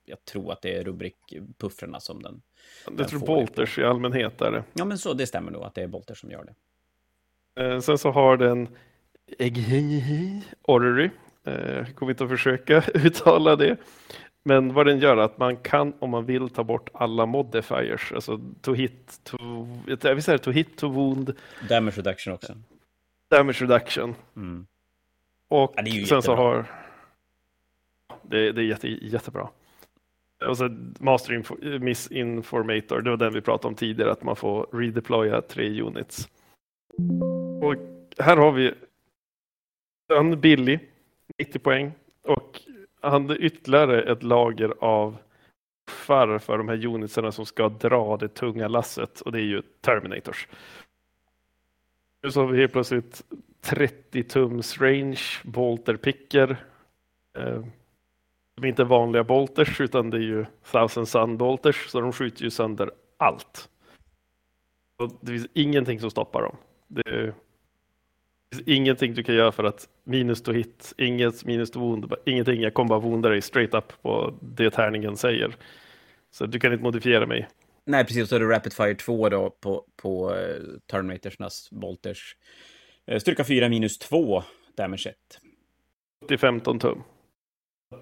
[0.04, 2.42] jag tror att det är rubrikpuffrarna som den
[2.98, 4.64] Jag tror bolters i allmänhet är det.
[4.72, 6.54] Ja, men så det stämmer nog att det är bolters som gör det.
[7.62, 8.68] Uh, sen så har den
[9.38, 11.10] Eghihi Orrery.
[11.48, 13.76] Uh, jag kommer inte att försöka uttala det.
[14.42, 18.12] Men vad den gör är att man kan om man vill ta bort alla modifiers,
[18.12, 19.38] alltså to hit, to,
[20.20, 21.32] säga to hit, to wound.
[21.68, 22.54] Damage reduction också.
[23.28, 24.14] Damage reduction.
[24.36, 24.66] Mm.
[25.48, 26.22] Och ja, sen jättebra.
[26.22, 26.66] så har...
[28.22, 29.48] Det, det är jätte, jättebra.
[30.46, 35.42] Och så Master Misinformator, det var den vi pratade om tidigare, att man får redeploya
[35.42, 36.28] tre units.
[37.62, 37.74] Och
[38.18, 38.74] här har vi
[40.12, 40.80] en billig,
[41.38, 41.92] 90 poäng.
[42.22, 42.60] Och
[43.00, 45.16] hade ytterligare ett lager av
[45.86, 49.62] buffar för de här unitsarna som ska dra det tunga lasset och det är ju
[49.80, 50.48] Terminators.
[52.22, 53.22] Nu så har vi helt plötsligt
[53.60, 56.50] 30 tums range bolterpicker.
[57.38, 57.64] Eh,
[58.54, 62.44] de är inte vanliga bolters utan det är ju thousand sun bolters så de skjuter
[62.44, 63.68] ju sönder allt.
[64.98, 66.56] Och det finns ingenting som stoppar dem.
[66.88, 67.34] Det är
[68.60, 72.60] finns ingenting du kan göra för att minus to hit, inget minus to wound, ingenting.
[72.60, 75.56] Jag kommer bara wounda dig straight up på det tärningen säger.
[76.30, 77.48] Så du kan inte modifiera mig.
[77.86, 78.28] Nej, precis.
[78.28, 82.36] Så är det Rapid Fire 2 då på, på uh, Terminatorsnas Bolters.
[83.12, 84.42] Uh, styrka 4 minus 2,
[84.76, 85.16] damage 1.
[86.28, 87.02] Till 15 tum.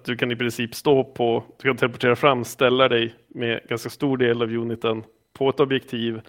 [0.05, 4.17] Du kan i princip stå på, du kan teleportera fram, ställa dig med ganska stor
[4.17, 6.21] del av uniten på ett objektiv,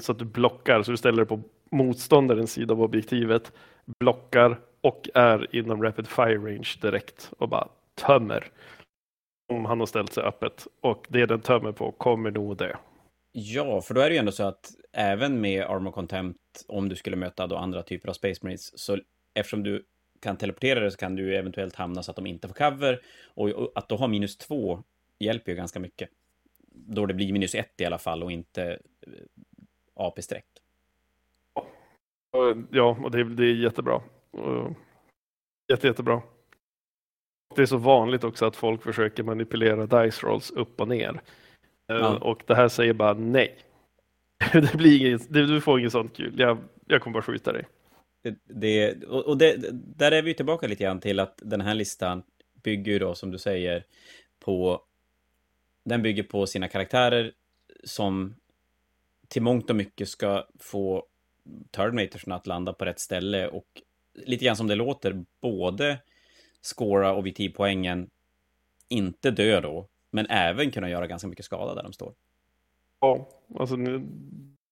[0.00, 3.52] så att du blockar, så du ställer dig på motståndarens sida av objektivet,
[3.98, 8.50] blockar och är inom rapid fire range direkt och bara tömmer.
[9.52, 12.76] Om han har ställt sig öppet och det den tömmer på kommer nog det.
[13.32, 16.96] Ja, för då är det ju ändå så att även med Armor Contempt, om du
[16.96, 18.98] skulle möta då andra typer av Space Marines, så
[19.34, 19.84] eftersom du
[20.20, 23.00] kan teleportera det så kan du eventuellt hamna så att de inte får cover.
[23.34, 24.82] Och att då ha minus två
[25.18, 26.08] hjälper ju ganska mycket.
[26.72, 28.64] Då det blir minus ett i alla fall och inte
[29.06, 29.12] eh,
[29.94, 30.46] AP-streck.
[32.70, 34.02] Ja, och det, det är jättebra.
[35.68, 36.22] Jätte, jättebra.
[37.56, 41.20] Det är så vanligt också att folk försöker manipulera dice rolls upp och ner.
[41.90, 42.18] Eh, ja.
[42.18, 43.58] Och det här säger bara nej.
[44.52, 46.34] Det blir inget, du får inget sånt kul.
[46.38, 47.66] Jag, jag kommer bara skjuta dig.
[48.22, 52.22] Det, det, och det, där är vi tillbaka lite grann till att den här listan
[52.62, 53.84] bygger då, som du säger,
[54.44, 54.82] på...
[55.84, 57.32] Den bygger på sina karaktärer
[57.84, 58.34] som
[59.28, 61.06] till mångt och mycket ska få
[61.70, 63.66] Terminatorsna att landa på rätt ställe och
[64.14, 65.98] lite grann som det låter, både
[66.62, 68.10] scora och VT-poängen,
[68.88, 72.14] inte dö då, men även kunna göra ganska mycket skada där de står.
[73.00, 74.06] Ja, alltså nu,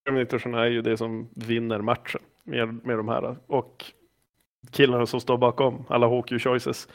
[0.05, 3.85] Terminatorsen är ju det som vinner matchen med, med de här och
[4.71, 6.89] killarna som står bakom alla HQ choices.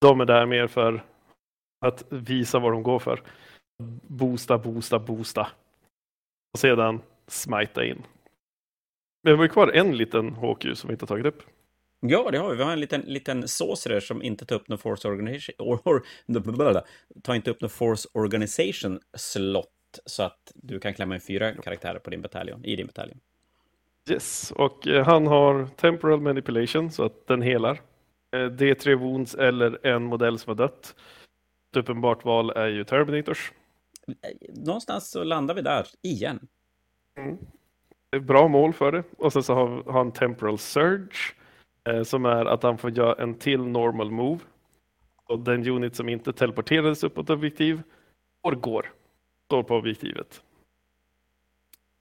[0.00, 1.04] De är där mer för
[1.80, 3.22] att visa vad de går för.
[4.06, 5.48] Boosta, boosta, boosta.
[6.52, 8.02] Och sedan smita in.
[9.26, 11.42] Men vi har kvar en liten HQ som vi inte har tagit upp.
[12.00, 12.56] Ja, det har vi.
[12.56, 15.54] Vi har en liten, liten sorcerer som inte tar upp någon Force Organization...
[15.58, 16.82] Or, or,
[17.22, 19.68] tar inte upp någon Force Organization slott
[20.06, 23.20] så att du kan klämma in fyra karaktärer på din bataljon, i din bataljon.
[24.10, 27.80] Yes, och eh, han har Temporal Manipulation så att den helar.
[28.32, 30.94] Eh, D3 Wounds eller en modell som har dött.
[31.70, 33.52] Ett uppenbart val är ju Terminators.
[34.48, 36.48] Någonstans så landar vi där, igen.
[37.18, 37.38] Mm
[38.20, 39.04] bra mål för det.
[39.18, 41.34] Och sen så har han temporal surge
[41.88, 44.40] eh, som är att han får göra en till normal move.
[45.26, 47.82] Och den unit som inte teleporterades upp ett objektiv
[48.42, 48.92] går, går.
[49.44, 50.42] Står på objektivet.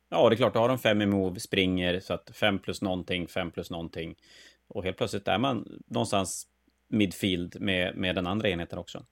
[0.10, 2.82] Ja, det är klart, då har de fem i move, springer, så att fem plus
[2.82, 4.16] någonting, fem plus någonting.
[4.68, 6.48] Och helt plötsligt är man någonstans
[6.88, 9.06] midfield med, med den andra enheten också.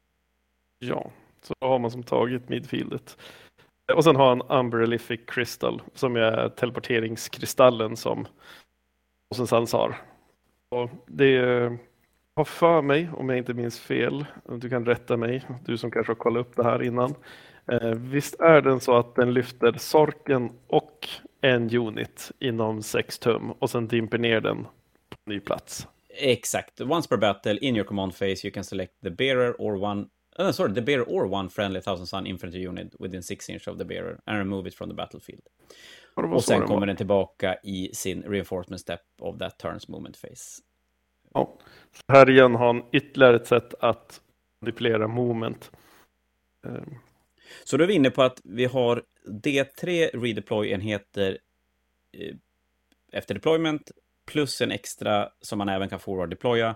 [0.80, 3.18] Ja, så har man som tagit midfieldet.
[3.96, 8.28] Och sen har han Umbrellific Crystal som är teleporteringskristallen som
[9.30, 9.96] Åsensans har.
[10.70, 11.38] Och det
[12.36, 14.26] har för mig, om jag inte minns fel,
[14.60, 17.16] du kan rätta mig, du som kanske har kollat upp det här innan.
[17.72, 21.08] Eh, visst är den så att den lyfter sorken och
[21.42, 24.64] en unit inom 6 tum och sen dimper ner den
[25.10, 25.88] på ny plats?
[26.10, 26.82] Exakt.
[26.82, 30.06] Once per battle in your command phase you can select the bearer or one
[30.40, 33.78] Uh, sorry, the bearer or one friendly thousand sun infantry unit within six inch of
[33.78, 35.42] the bearer and remove it from the battlefield.
[36.16, 40.62] Och sen kommer den tillbaka i sin reinforcement step of that turns movement phase.
[41.34, 41.58] Ja,
[41.92, 44.22] så här igen har han ytterligare ett sätt att
[44.60, 45.72] manipulera movement.
[46.62, 47.00] Um.
[47.64, 51.38] Så då är vi inne på att vi har D3 redeploy-enheter
[52.12, 52.36] eh,
[53.12, 53.92] efter deployment
[54.26, 56.76] plus en extra som man även kan forward deploya.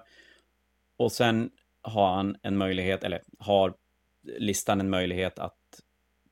[0.97, 1.51] Och sen
[1.88, 3.73] har han en möjlighet, eller har
[4.21, 5.58] listan en möjlighet att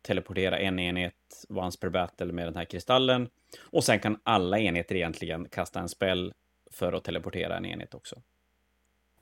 [0.01, 3.29] teleportera en enhet once per battle med den här kristallen.
[3.69, 6.33] Och sen kan alla enheter egentligen kasta en spell
[6.71, 8.15] för att teleportera en enhet också.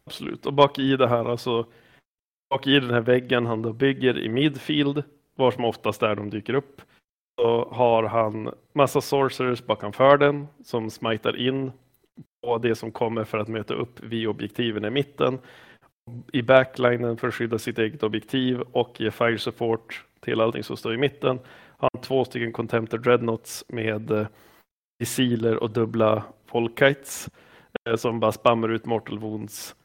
[0.04, 1.67] Absolut, och bak i det här, alltså
[2.50, 5.04] bak i den här väggen han då bygger i midfield,
[5.36, 6.82] var som oftast är de dyker upp,
[7.36, 11.72] så har han massa sorcerers bakom den som smitar in
[12.41, 15.39] på det som kommer för att möta upp vid objektiven i mitten
[16.33, 20.77] i backlinen för att skydda sitt eget objektiv och ge fire support till allting som
[20.77, 21.39] står i mitten.
[21.77, 24.27] Han har två stycken Contemptor Dreadnoughts med eh,
[24.99, 27.29] missiler och dubbla Volkites
[27.89, 29.75] eh, som bara spammar ut Mortal Wounds.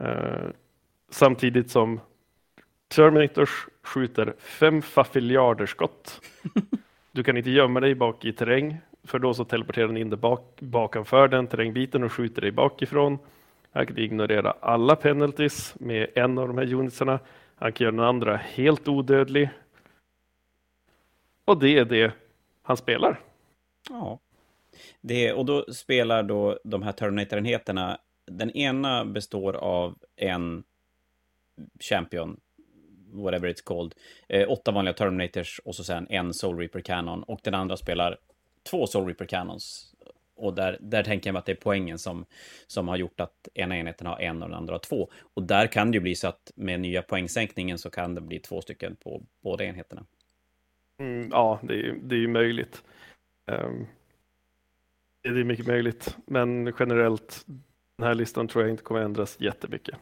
[0.00, 0.48] Eh,
[1.10, 2.00] samtidigt som
[2.88, 6.20] Terminators skjuter fem faffiljarder skott.
[7.12, 10.18] Du kan inte gömma dig bak i terräng för då så teleporterar den in dig
[10.18, 13.18] bak, bakanför den terrängbiten och skjuter dig bakifrån.
[13.76, 17.20] Han kan ignorera alla penalties med en av de här unitsarna.
[17.54, 19.50] Han kan göra den andra helt odödlig.
[21.44, 22.12] Och det är det
[22.62, 23.20] han spelar.
[23.90, 24.18] Ja.
[25.00, 30.64] Det, och då spelar då de här Terminator-enheterna, den ena består av en
[31.80, 32.40] Champion,
[33.12, 33.94] whatever it's called,
[34.28, 38.18] eh, åtta vanliga Terminators och så sen en Soul Reaper Cannon och den andra spelar
[38.70, 39.95] två Soul Reaper Cannons
[40.36, 42.24] och där, där tänker jag mig att det är poängen som,
[42.66, 45.10] som har gjort att ena enheten har en och den andra har två.
[45.34, 48.38] Och där kan det ju bli så att med nya poängsänkningen så kan det bli
[48.38, 50.06] två stycken på båda enheterna.
[51.00, 52.82] Mm, ja, det är, det är ju möjligt.
[53.46, 53.86] Um,
[55.22, 57.44] det är mycket möjligt, men generellt
[57.96, 59.96] den här listan tror jag inte kommer ändras jättemycket.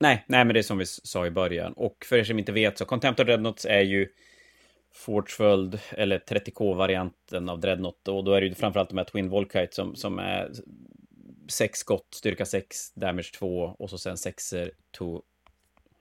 [0.00, 1.72] Nej, nej, men det är som vi sa i början.
[1.72, 4.08] Och för er som inte vet så Contempt of Dreadnoughts är ju
[4.94, 8.08] Forgeworld, eller 30K-varianten av Dreadnought.
[8.08, 10.52] Och då är det ju framförallt de här Twin Volkite som, som är
[11.48, 14.54] 6 skott, styrka 6, damage 2 och så sen 6
[14.90, 15.22] to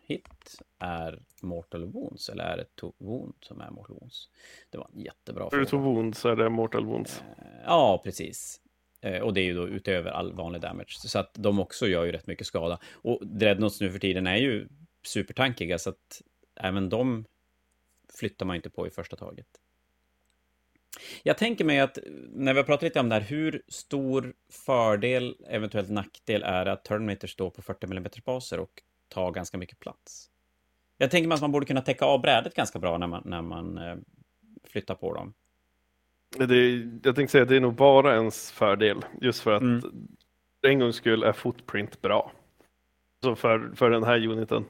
[0.08, 4.30] hit är Mortal Wounds, eller är det to wound som är Mortal Wounds?
[4.70, 5.62] Det var en jättebra fråga.
[5.62, 7.22] Är det to wounds det Mortal Wounds.
[7.22, 8.62] Eh, ja, precis.
[9.02, 10.90] Eh, och det är ju då utöver all vanlig damage.
[10.90, 12.80] Så att de också gör ju rätt mycket skada.
[12.94, 14.68] Och Dreadnoughts nu för tiden är ju
[15.04, 16.22] supertankiga, så att
[16.56, 17.26] även de
[18.16, 19.48] flyttar man inte på i första taget.
[21.24, 21.98] Jag tänker mig att
[22.30, 26.86] när vi har pratat lite om det här, hur stor fördel, eventuellt nackdel, är att
[26.86, 30.30] Terminator står på 40 mm baser och tar ganska mycket plats?
[30.98, 33.42] Jag tänker mig att man borde kunna täcka av brädet ganska bra när man, när
[33.42, 33.96] man eh,
[34.64, 35.34] flyttar på dem.
[36.38, 39.62] Det är, jag tänkte säga att det är nog bara ens fördel, just för att
[39.62, 40.08] mm.
[40.62, 42.32] en gångs skull är footprint bra.
[43.24, 44.66] Så för, för den här uniten.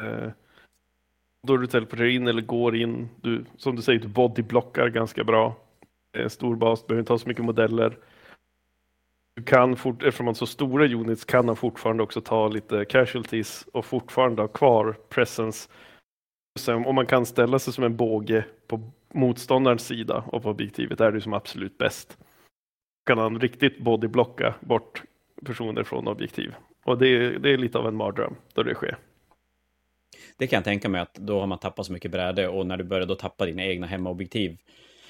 [0.00, 0.30] Eh,
[1.46, 5.56] då du teleporterar in eller går in, du, som du säger, du bodyblockar ganska bra.
[6.16, 7.98] Eh, stor bas, du behöver inte ha så mycket modeller.
[9.36, 12.84] Du kan, fort, eftersom man har så stora units, kan han fortfarande också ta lite
[12.84, 15.68] casualties och fortfarande ha kvar presence.
[16.58, 21.00] Sen, om man kan ställa sig som en båge på motståndarens sida och på objektivet
[21.00, 22.18] är det som absolut bäst.
[23.06, 25.02] Kan han riktigt bodyblocka bort
[25.44, 26.54] personer från objektiv.
[26.84, 28.98] Och det, det är lite av en mardröm då det sker.
[30.40, 32.76] Det kan jag tänka mig att då har man tappat så mycket bräde och när
[32.76, 34.56] du börjar då tappa dina egna hemmaobjektiv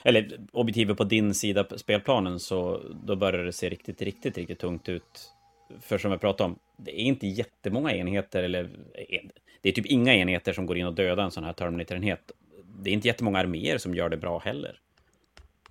[0.02, 4.58] eller objektivet på din sida på spelplanen så då börjar det se riktigt, riktigt, riktigt
[4.58, 5.32] tungt ut.
[5.80, 8.64] För som jag pratade om, det är inte jättemånga enheter eller
[8.94, 9.20] eh,
[9.62, 12.32] det är typ inga enheter som går in och dödar en sån här Terminator-enhet.
[12.82, 14.80] Det är inte jättemånga arméer som gör det bra heller.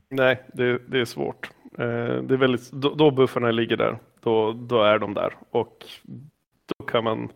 [0.09, 1.49] Nej, det, det är svårt.
[1.77, 5.85] Eh, det är väldigt, då, då buffarna ligger där, då, då är de där och
[6.65, 7.29] då kan man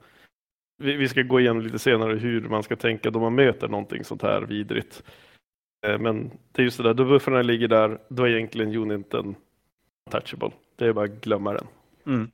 [0.84, 4.04] vi, vi, ska gå igenom lite senare hur man ska tänka då man möter någonting
[4.04, 5.04] sånt här vidrigt.
[5.86, 9.36] Eh, men det är just det där, då buffarna ligger där, då är egentligen uniten
[10.12, 10.52] touchable.
[10.76, 11.68] Det är bara att glömma den.
[12.06, 12.32] Mm.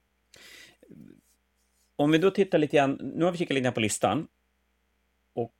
[1.95, 4.27] Om vi då tittar lite grann, nu har vi kikat lite grann på listan.
[5.33, 5.55] Och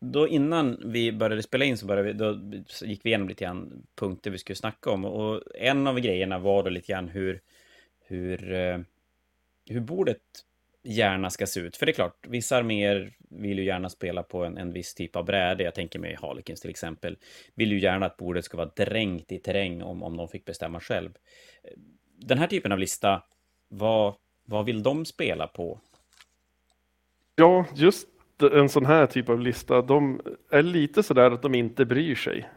[0.00, 2.40] då innan vi började spela in så började vi, då
[2.86, 5.04] gick vi igenom lite grann punkter vi skulle snacka om.
[5.04, 7.40] Och en av grejerna var då lite grann hur,
[8.06, 8.78] hur, eh,
[9.66, 10.22] hur bordet
[10.88, 11.76] gärna ska se ut.
[11.76, 15.16] För det är klart, vissa arméer vill ju gärna spela på en, en viss typ
[15.16, 15.64] av bräde.
[15.64, 17.16] Jag tänker mig Harlequins till exempel.
[17.54, 20.80] Vill ju gärna att bordet ska vara dränkt i terräng om, om de fick bestämma
[20.80, 21.10] själv.
[22.16, 23.22] Den här typen av lista,
[23.68, 25.80] vad, vad vill de spela på?
[27.36, 28.08] Ja, just
[28.52, 30.20] en sån här typ av lista, de
[30.50, 32.48] är lite sådär att de inte bryr sig.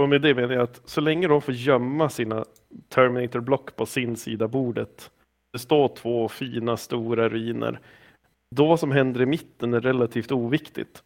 [0.00, 2.44] Och med det menar jag att så länge de får gömma sina
[2.88, 5.10] Terminator-block på sin sida bordet
[5.52, 7.80] det står två fina stora ruiner.
[8.50, 11.02] Då vad som händer i mitten är relativt oviktigt.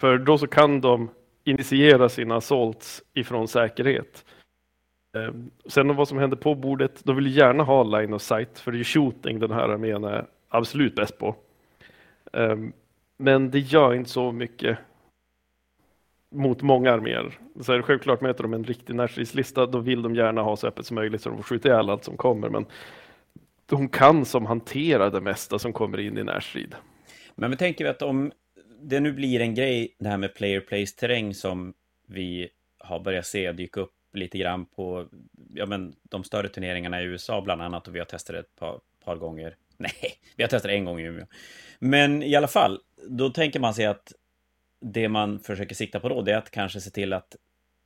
[0.00, 1.10] För då så kan de
[1.44, 4.24] initiera sina assaults ifrån säkerhet.
[5.16, 8.72] Ehm, sen vad som händer på bordet, de vill gärna ha line of sight, för
[8.72, 11.36] det är shooting den här armén är absolut bäst på.
[12.32, 12.72] Ehm,
[13.16, 14.78] men det gör inte så mycket
[16.30, 17.38] mot många arméer.
[17.60, 20.66] Så är det självklart möter de en riktig närstridslista, då vill de gärna ha så
[20.66, 22.48] öppet som möjligt så de får skjuta ihjäl allt som kommer.
[22.48, 22.66] Men
[23.76, 26.74] hon kan som hanterar det mesta som kommer in i närstrid.
[27.34, 28.32] Men vi tänker att om
[28.80, 31.74] det nu blir en grej, det här med player place terräng som
[32.06, 35.08] vi har börjat se dyka upp lite grann på
[35.54, 38.56] ja, men, de större turneringarna i USA bland annat och vi har testat det ett
[38.56, 39.56] par, par gånger.
[39.76, 41.26] Nej, vi har testat det en gång i Umeå.
[41.78, 44.12] Men i alla fall, då tänker man sig att
[44.80, 47.36] det man försöker sikta på då, det är att kanske se till att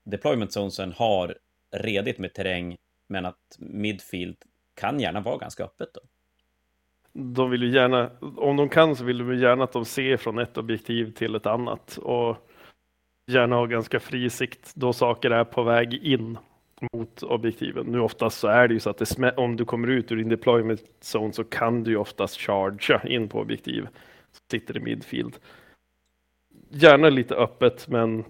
[0.05, 1.38] deployment zonesen har
[1.70, 4.37] redigt med terräng, men att midfield
[4.76, 6.00] kan gärna vara ganska öppet då.
[7.12, 10.38] De vill ju gärna, om de kan så vill de gärna att de ser från
[10.38, 12.36] ett objektiv till ett annat och
[13.26, 16.38] gärna ha ganska fri sikt då saker är på väg in
[16.92, 17.86] mot objektiven.
[17.86, 20.28] Nu oftast så är det ju så att det om du kommer ut ur din
[20.28, 23.88] deployment zone så kan du ju oftast chargea in på objektiv.
[24.50, 25.36] Sitter i midfield.
[26.70, 28.24] Gärna lite öppet men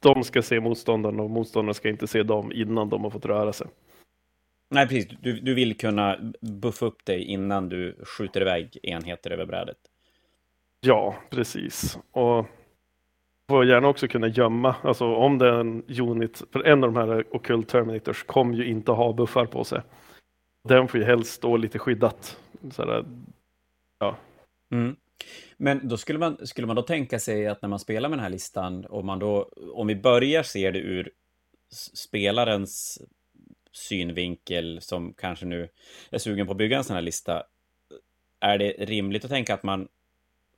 [0.00, 3.52] de ska se motståndarna och motståndarna ska inte se dem innan de har fått röra
[3.52, 3.66] sig.
[4.70, 5.18] Nej, precis.
[5.20, 9.78] Du, du vill kunna buffa upp dig innan du skjuter iväg enheter över brädet.
[10.80, 11.98] Ja, precis.
[12.10, 12.46] Och
[13.48, 16.96] får gärna också kunna gömma, alltså om det är en unit, för en av de
[16.96, 19.80] här Occult Terminators kommer ju inte ha buffar på sig.
[20.68, 22.38] Den får ju helst stå lite skyddat.
[22.70, 23.04] Sådär,
[23.98, 24.16] ja.
[24.72, 24.96] Mm.
[25.56, 28.22] Men då skulle man, skulle man då tänka sig att när man spelar med den
[28.22, 31.10] här listan, om, man då, om vi börjar se det ur
[31.94, 33.02] spelarens
[33.76, 35.68] synvinkel som kanske nu
[36.10, 37.42] är sugen på att bygga en sån här lista.
[38.40, 39.88] Är det rimligt att tänka att man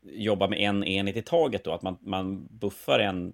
[0.03, 1.73] jobbar med en enhet i taget då?
[1.73, 3.33] Att man, man buffar en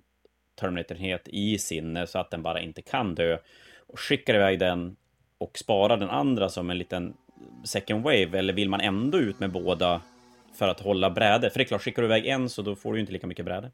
[0.60, 3.38] Terminator-enhet i sinne så att den bara inte kan dö
[3.86, 4.96] och skickar iväg den
[5.38, 7.14] och sparar den andra som en liten
[7.64, 8.38] second wave?
[8.38, 10.02] Eller vill man ändå ut med båda
[10.54, 11.50] för att hålla bräde?
[11.50, 13.44] För det är klart, skickar du iväg en så då får du inte lika mycket
[13.44, 13.70] bräde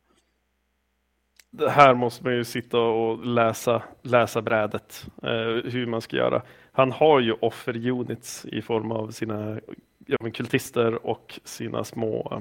[1.51, 6.43] det här måste man ju sitta och läsa, läsa brädet, eh, hur man ska göra.
[6.73, 9.61] Han har ju offer-units i form av sina
[10.07, 12.41] ja, kultister och sina små uh,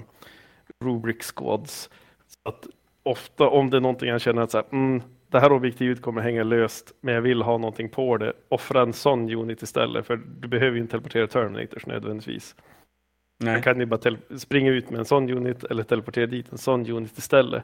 [0.85, 1.89] rubric squads.
[2.27, 2.67] Så att
[3.03, 6.21] ofta om det är någonting han känner att så här, mm, det här objektivet kommer
[6.21, 8.33] hänga löst, men jag vill ha någonting på det.
[8.49, 12.55] Offra en sån unit istället, för du behöver ju inte teleportera Terminators nödvändigtvis.
[13.39, 13.53] Nej.
[13.53, 16.91] Man kan ju bara springa ut med en sån unit eller teleportera dit en sån
[16.91, 17.63] unit istället.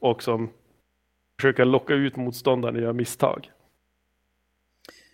[0.00, 0.50] Och som
[1.40, 3.50] försöka locka ut motståndaren och göra misstag.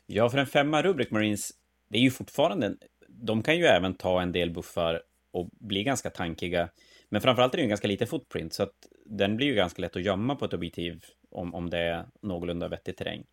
[0.07, 1.51] Ja, för en femma Rubrik Marines,
[1.89, 2.77] det är ju fortfarande,
[3.09, 6.69] de kan ju även ta en del buffar och bli ganska tankiga.
[7.09, 9.83] Men framförallt är det ju en ganska liten footprint, så att den blir ju ganska
[9.83, 13.25] lätt att gömma på ett objektiv om, om det är någorlunda vettig terräng.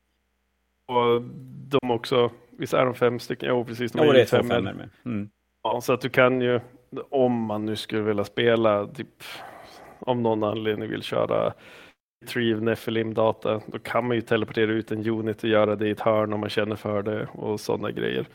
[0.86, 1.22] Och
[1.70, 3.50] de också, visst är de fem stycken?
[3.50, 3.92] Jo, precis.
[3.92, 4.90] De ja, det är två femmor med.
[5.06, 5.30] Mm.
[5.64, 6.60] Ja, så att du kan ju,
[7.10, 9.24] om man nu skulle vilja spela, typ,
[10.00, 11.54] om någon anledning vill köra
[12.22, 15.92] retrieve Nephilim data, då kan man ju teleportera ut en unit och göra det i
[15.92, 18.26] ett hörn om man känner för det och sådana grejer.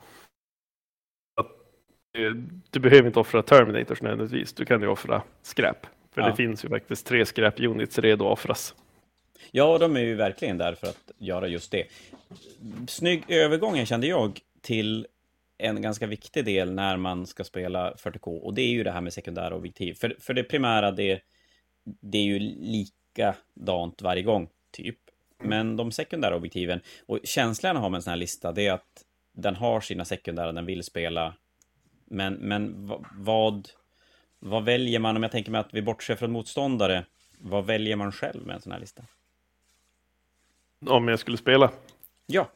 [2.71, 5.87] Du behöver inte offra Terminators nödvändigtvis, du kan ju offra skräp.
[6.15, 6.29] För ja.
[6.29, 8.75] det finns ju faktiskt tre skräp-units redo att offras.
[9.51, 11.87] Ja, de är ju verkligen där för att göra just det.
[12.89, 15.07] Snygg övergång kände jag till
[15.59, 19.01] en ganska viktig del när man ska spela 40K och det är ju det här
[19.01, 19.95] med sekundära objektiv.
[19.95, 21.21] För, för det primära, det,
[21.85, 24.99] det är ju lika likadant varje gång, typ.
[25.39, 29.05] Men de sekundära objektiven, och känslan har med en sån här lista, det är att
[29.33, 31.35] den har sina sekundära den vill spela.
[32.05, 33.69] Men, men vad,
[34.39, 37.05] Vad väljer man, om jag tänker mig att vi bortser från motståndare,
[37.39, 39.03] vad väljer man själv med en sån här lista?
[40.87, 41.71] Om jag skulle spela?
[42.27, 42.49] Ja.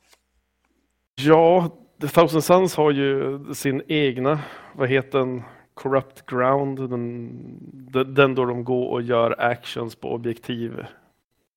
[1.15, 4.43] Ja, The Thousand Suns har ju sin egna,
[4.75, 5.43] vad heter den,
[5.79, 10.87] Corrupt Ground, den, den då de går och gör actions på objektiv.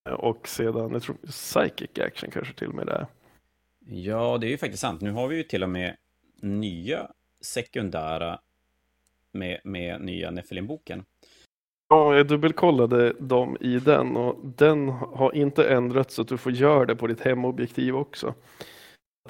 [0.10, 3.08] Och sedan, jag tror Psychic Action kanske till och med det.
[3.86, 5.02] Ja, det är ju faktiskt sant.
[5.02, 5.96] Nu har vi ju till och med
[6.42, 7.08] nya
[7.42, 8.40] sekundära
[9.32, 11.04] med, med nya Nephilim-boken.
[11.90, 16.52] Ja, jag dubbelkollade dem i den och den har inte ändrats så att du får
[16.52, 18.34] göra det på ditt hemobjektiv också.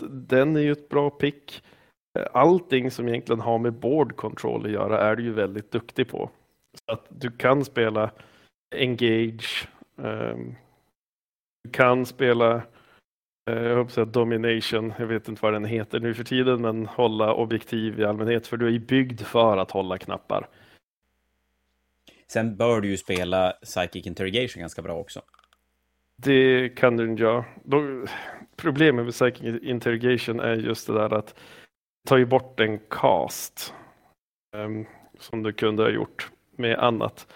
[0.10, 1.64] Den är ju ett bra pick.
[2.32, 6.30] Allting som egentligen har med board control att göra är du ju väldigt duktig på.
[6.86, 8.12] Så att du kan spela
[8.76, 10.56] Engage, um,
[11.64, 12.56] du kan spela
[13.50, 16.86] uh, jag hoppas att Domination, jag vet inte vad den heter nu för tiden, men
[16.86, 20.48] hålla objektiv i allmänhet, för du är byggd för att hålla knappar.
[22.28, 25.22] Sen bör du ju spela Psychic Interrogation ganska bra också.
[26.16, 27.46] Det kan du göra.
[28.56, 31.36] Problemet med Psychic Interrogation är just det där att
[32.08, 33.74] tar ju bort en cast
[34.56, 34.86] um,
[35.20, 37.34] som du kunde ha gjort med annat.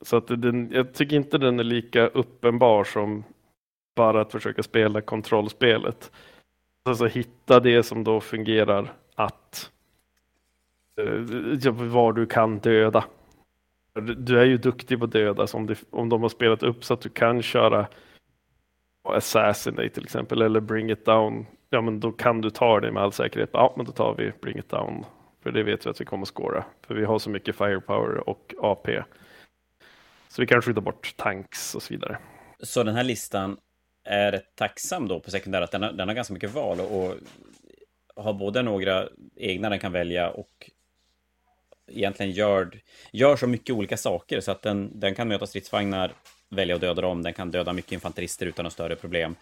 [0.00, 3.24] Så att den, jag tycker inte den är lika uppenbar som
[3.96, 6.12] bara att försöka spela kontrollspelet.
[6.82, 9.70] Alltså hitta det som då fungerar att
[11.00, 13.04] uh, var du kan döda.
[14.16, 16.84] Du är ju duktig på att döda så om, det, om de har spelat upp
[16.84, 17.86] så att du kan köra
[19.02, 21.46] Assassinate till exempel eller Bring It Down.
[21.70, 23.50] Ja men då kan du ta det med all säkerhet.
[23.52, 25.04] Ja men då tar vi Bring It Down.
[25.42, 26.64] För det vet vi att vi kommer att skåra.
[26.86, 29.02] För vi har så mycket Firepower och AP.
[30.28, 32.18] Så vi kan skjuta bort tanks och så vidare.
[32.62, 33.56] Så den här listan
[34.04, 37.04] är rätt tacksam då på sekundär att den har, den har ganska mycket val och,
[37.04, 37.14] och
[38.16, 40.70] har både några egna den kan välja och
[41.88, 42.80] egentligen gör,
[43.12, 46.12] gör så mycket olika saker så att den, den kan möta stridsvagnar,
[46.48, 49.36] välja att döda dem, den kan döda mycket infanterister utan några större problem.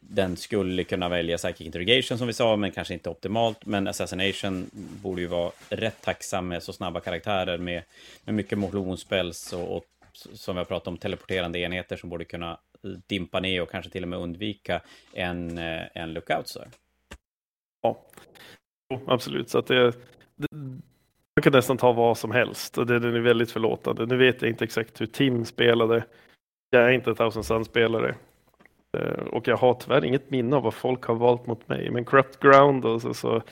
[0.00, 3.66] Den skulle kunna välja Psychic Interrogation som vi sa, men kanske inte optimalt.
[3.66, 4.70] Men Assassination
[5.02, 7.82] borde ju vara rätt tacksam med så snabba karaktärer med,
[8.24, 12.58] med mycket motionspels och, och som vi har pratat om, teleporterande enheter som borde kunna
[13.06, 14.82] dimpa ner och kanske till och med undvika
[15.12, 16.48] en, eh, en lookout.
[16.48, 16.64] Så.
[17.82, 18.00] Ja,
[19.06, 19.48] absolut.
[19.48, 19.92] Så att det,
[21.36, 24.06] man kan nästan ta vad som helst och den är väldigt förlåtande.
[24.06, 26.04] Nu vet jag inte exakt hur Tim spelade.
[26.70, 28.14] Jag är inte Thousand Sun-spelare.
[28.98, 31.90] Eh, och jag har tyvärr inget minne av vad folk har valt mot mig.
[31.90, 33.42] Men Corrupt Ground och så, så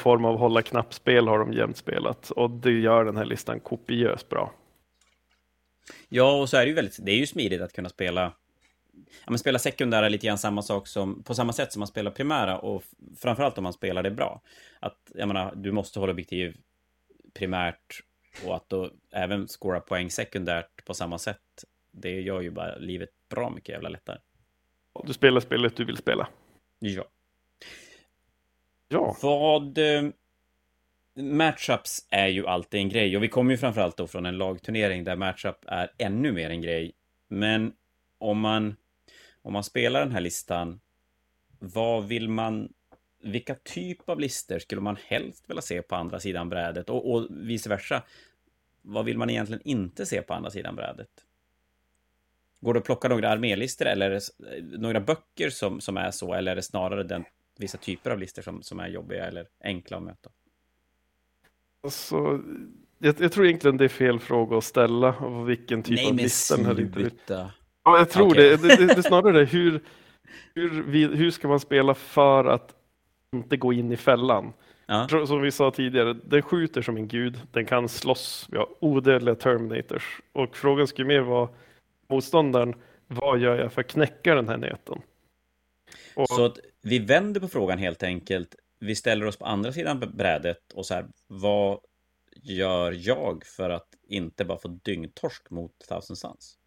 [0.00, 2.30] form av hålla knappspel har de jämt spelat.
[2.30, 4.52] Och det gör den här listan kopiöst bra.
[6.08, 8.32] Ja, och så är det ju väldigt, det är ju smidigt att kunna spela
[8.94, 12.10] ja, men spela sekundära lite grann samma sak som, på samma sätt som man spelar
[12.10, 12.82] primära och
[13.18, 14.42] framförallt om man spelar det bra.
[14.80, 16.56] Att, jag menar, du måste hålla objektiv
[17.34, 18.00] primärt
[18.46, 21.64] och att då även scora poäng sekundärt på samma sätt.
[21.92, 24.18] Det gör ju bara livet bra mycket jävla lättare.
[25.04, 26.28] Du spelar spelet du vill spela.
[26.78, 27.04] Ja.
[28.88, 29.16] Ja.
[29.22, 29.78] Vad...
[29.78, 30.02] Eh,
[31.14, 35.04] matchups är ju alltid en grej och vi kommer ju framförallt då från en lagturnering
[35.04, 36.92] där matchup är ännu mer en grej.
[37.28, 37.72] Men
[38.18, 38.76] om man,
[39.42, 40.80] om man spelar den här listan,
[41.58, 42.68] vad vill man
[43.22, 46.90] vilka typ av listor skulle man helst vilja se på andra sidan brädet?
[46.90, 48.02] Och, och vice versa.
[48.82, 51.08] Vad vill man egentligen inte se på andra sidan brädet?
[52.60, 54.20] Går det att plocka några armélistor eller
[54.78, 56.34] några böcker som, som är så?
[56.34, 57.24] Eller är det snarare den,
[57.58, 60.30] vissa typer av listor som, som är jobbiga eller enkla att möta?
[61.82, 62.40] Alltså,
[62.98, 65.14] jag, jag tror egentligen det är fel fråga att ställa.
[65.18, 67.10] Av vilken typ Nej, av lista den här
[67.84, 68.42] Ja, jag tror okay.
[68.42, 68.56] det.
[68.56, 68.86] Det, det.
[68.86, 69.80] Det är snarare hur,
[70.54, 72.74] hur, hur ska man spela för att
[73.32, 74.52] inte gå in i fällan.
[74.86, 75.08] Ja.
[75.08, 77.40] Som vi sa tidigare, den skjuter som en gud.
[77.52, 78.46] Den kan slåss.
[78.50, 80.20] Vi har odödliga Terminators.
[80.32, 81.48] Och frågan skulle mer vara
[82.10, 82.74] motståndaren,
[83.06, 85.02] vad gör jag för att knäcka den här näten?
[86.14, 86.28] Och...
[86.28, 88.54] Så att vi vänder på frågan helt enkelt.
[88.78, 91.80] Vi ställer oss på andra sidan brädet och så här, vad
[92.42, 96.58] gör jag för att inte bara få dyngtorsk mot Thousand Suns?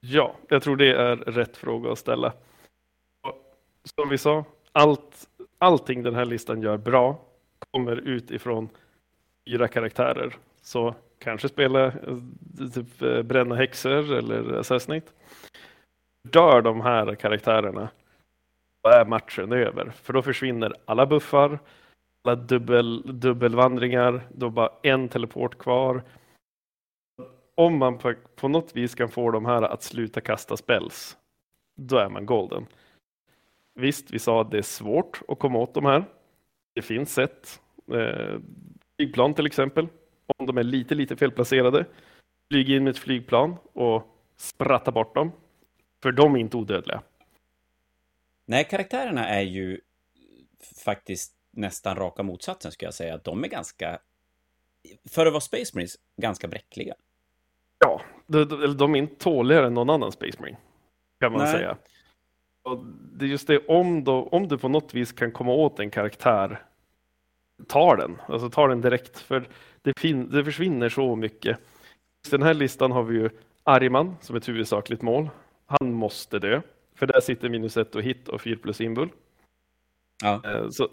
[0.00, 2.32] Ja, jag tror det är rätt fråga att ställa.
[3.96, 5.28] Som vi sa, allt
[5.60, 7.24] allting den här listan gör bra
[7.70, 8.68] kommer utifrån
[9.46, 10.36] fyra karaktärer.
[10.62, 11.92] Så kanske spela eh,
[12.74, 15.06] typ eh, bränna häxor eller assassinate.
[16.22, 17.88] Dör de här karaktärerna
[18.82, 19.90] då är matchen över.
[19.90, 21.58] För då försvinner alla buffar,
[22.24, 26.02] alla dubbel, dubbelvandringar, då är bara en teleport kvar.
[27.54, 31.16] Om man på, på något vis kan få de här att sluta kasta spells,
[31.76, 32.66] då är man golden.
[33.74, 36.04] Visst, vi sa att det är svårt att komma åt de här.
[36.74, 37.60] Det finns sätt.
[37.92, 38.38] Eh,
[38.96, 39.88] flygplan till exempel
[40.36, 41.86] om de är lite, lite felplacerade,
[42.48, 45.32] flyga in med ett flygplan och spratta bort dem.
[46.02, 47.02] För de är inte odödliga.
[48.46, 49.80] Nej, karaktärerna är ju
[50.84, 53.20] faktiskt nästan raka motsatsen skulle jag säga.
[53.24, 53.98] De är ganska,
[55.08, 56.94] för att vara Space Marines, ganska bräckliga.
[57.78, 60.58] Ja, de, de är inte tåligare än någon annan Space Marine,
[61.20, 61.52] kan man Nej.
[61.52, 61.76] säga.
[62.62, 65.78] Och det är just det, om, då, om du på något vis kan komma åt
[65.78, 66.62] en karaktär,
[67.68, 68.16] ta den.
[68.28, 69.48] Alltså ta den direkt, för
[69.82, 71.58] det, det försvinner så mycket.
[72.26, 73.30] I den här listan har vi ju
[73.64, 75.30] Ariman som ett huvudsakligt mål.
[75.66, 76.60] Han måste dö,
[76.94, 79.08] för där sitter minus ett och hit och 4 plus invul.
[80.22, 80.40] Ja.
[80.44, 80.88] Eh, så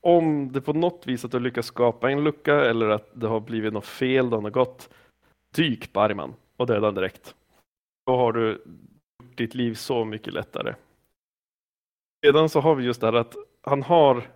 [0.00, 3.40] om det på något vis att du lyckas skapa en lucka eller att det har
[3.40, 4.88] blivit något fel, det har gått,
[5.54, 7.34] dyk på Ariman och döda direkt.
[8.06, 10.74] Då har du gjort ditt liv så mycket lättare.
[12.26, 14.28] Sedan så har vi just det här att han har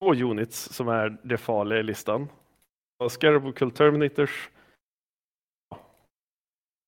[0.00, 2.28] två units som är det farliga i listan.
[3.08, 4.50] Scarab Terminators.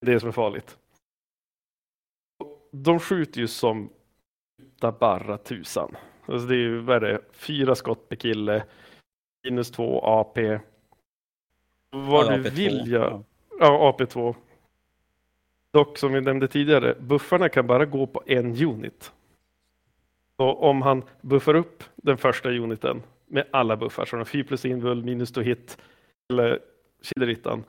[0.01, 0.79] Det är det som är farligt.
[2.71, 3.91] De skjuter ju som
[4.99, 5.97] bara tusan.
[6.27, 8.65] Alltså det är ju, vad är det, fyra skott per kille,
[9.45, 10.59] minus två AP.
[11.91, 12.51] Vad ja, du AP2.
[12.51, 13.25] vill göra.
[13.59, 14.35] Ja, AP2.
[15.73, 19.13] Dock som vi nämnde tidigare, buffarna kan bara gå på en unit.
[20.37, 25.05] Så om han buffar upp den första uniten med alla buffar, så 4 plus invul,
[25.05, 25.79] minus to hit
[26.31, 26.59] eller
[27.03, 27.65] Chilerittan,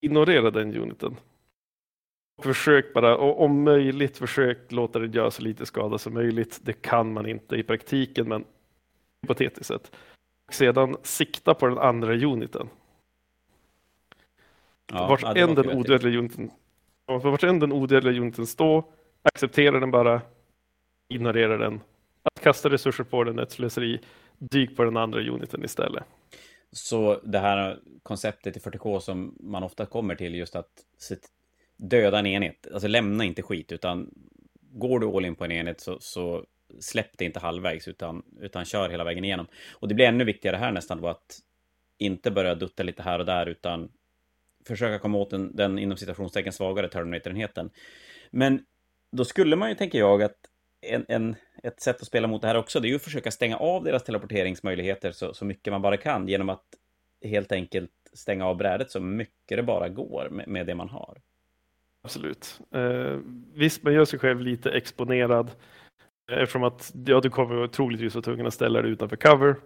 [0.00, 1.16] ignorera den uniten.
[2.42, 6.60] Försök bara, och om möjligt försök låta det göra så lite skada som möjligt.
[6.62, 8.44] Det kan man inte i praktiken, men
[9.22, 9.92] hypotetiskt sett.
[10.46, 12.68] Och sedan sikta på den andra uniten.
[14.92, 16.50] Ja, vart ja, än den odödliga uniten,
[17.06, 18.84] vart än den odödliga uniten står,
[19.22, 20.20] acceptera den bara,
[21.08, 21.80] ignorera den.
[22.22, 24.00] Att kasta resurser på den är ett slöseri.
[24.38, 26.04] Dyk på den andra uniten istället.
[26.72, 30.84] Så det här konceptet i 40K som man ofta kommer till, just att
[31.76, 34.10] döda en enhet, alltså lämna inte skit, utan
[34.72, 36.44] går du all in på en enhet så, så
[36.80, 39.46] släpp det inte halvvägs, utan, utan kör hela vägen igenom.
[39.70, 41.38] Och det blir ännu viktigare här nästan då att
[41.98, 43.92] inte börja dutta lite här och där, utan
[44.66, 47.70] försöka komma åt den, den inom citationstecken svagare Terminator-enheten.
[48.30, 48.64] Men
[49.10, 50.36] då skulle man ju, tänker jag, att
[50.80, 53.30] en, en, ett sätt att spela mot det här också, det är ju att försöka
[53.30, 56.64] stänga av deras teleporteringsmöjligheter så, så mycket man bara kan genom att
[57.24, 61.18] helt enkelt stänga av brädet så mycket det bara går med, med det man har.
[62.04, 62.60] Absolut.
[62.74, 63.18] Eh,
[63.54, 65.50] visst, man gör sig själv lite exponerad
[66.32, 69.56] eh, eftersom att ja, du kommer troligtvis vara tvungen att ställa dig utanför cover.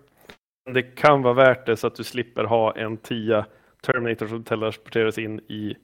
[0.73, 3.47] Det kan vara värt det så att du slipper ha en tia
[3.83, 5.77] Terminator som teleporteras in i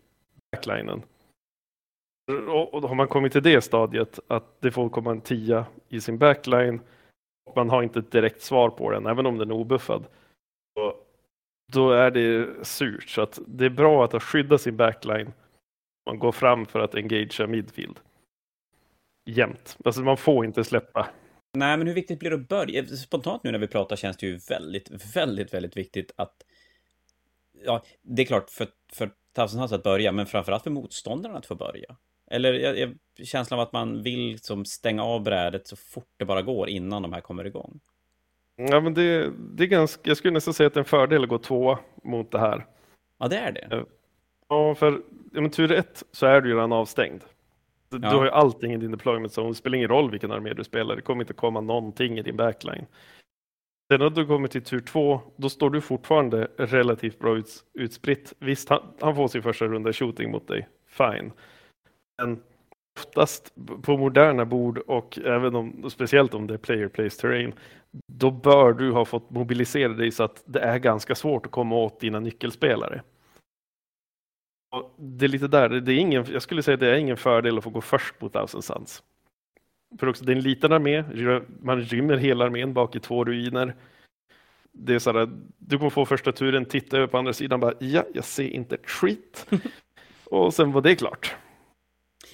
[0.53, 1.03] backlinen.
[2.33, 6.01] Och, och har man kommit till det stadiet att det får komma en tia i
[6.01, 6.81] sin backline
[7.45, 10.07] och man har inte ett direkt svar på den, även om den är obuffad.
[10.75, 10.97] Då,
[11.73, 15.33] då är det surt, så att det är bra att ha skyddat sin backline
[16.07, 18.01] man går fram för att engagera midfield.
[19.25, 19.79] Jämt.
[19.85, 21.09] Alltså man får inte släppa.
[21.55, 22.87] Nej, men hur viktigt blir det att börja?
[22.87, 26.43] Spontant nu när vi pratar känns det ju väldigt, väldigt, väldigt viktigt att...
[27.65, 31.55] Ja, det är klart för, för Thousand att börja, men framförallt för motståndarna att få
[31.55, 31.97] börja.
[32.33, 32.95] Eller jag, jag,
[33.27, 37.03] känslan av att man vill som stänga av brädet så fort det bara går innan
[37.03, 37.81] de här kommer igång.
[38.57, 41.23] Ja, men det, det är ganska, jag skulle nästan säga att det är en fördel
[41.23, 42.67] att gå två mot det här.
[43.19, 43.85] Ja, det är det.
[44.49, 45.03] Ja, för
[45.33, 47.23] ja, tur ett så är du ju redan avstängd.
[47.89, 48.11] Du, ja.
[48.11, 49.49] du har ju allting i din deployment zone.
[49.49, 50.97] Det spelar ingen roll vilken armé du spelar.
[50.97, 52.87] Det kommer inte komma någonting i din backline.
[53.91, 58.33] Sen när du kommer till tur två, då står du fortfarande relativt bra ut, utspritt.
[58.39, 60.69] Visst, han, han får sin första runda shooting mot dig.
[60.89, 61.33] Fine.
[62.23, 62.43] Men
[62.99, 67.53] oftast på moderna bord och även om, speciellt om det är player place terrain,
[68.13, 71.77] då bör du ha fått mobilisera dig så att det är ganska svårt att komma
[71.77, 73.03] åt dina nyckelspelare
[74.97, 77.59] det är lite där, det är ingen, jag skulle säga att det är ingen fördel
[77.59, 79.03] att få gå först mot Thousand Suns.
[79.99, 81.05] För också, det är en liten armé,
[81.63, 83.75] man rymmer hela armén bak i två ruiner.
[84.73, 87.75] Det är så här, du kommer få första turen, titta över på andra sidan, bara
[87.79, 89.47] ja, jag ser inte ett skit.
[90.25, 91.37] och sen var det klart.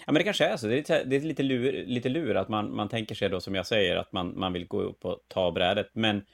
[0.09, 0.67] Ja, men det kanske är så.
[0.67, 3.41] Det är lite, det är lite, lur, lite lur att man, man tänker sig då,
[3.41, 5.91] som jag säger, att man, man vill gå upp och ta brädet.
[5.93, 6.25] Men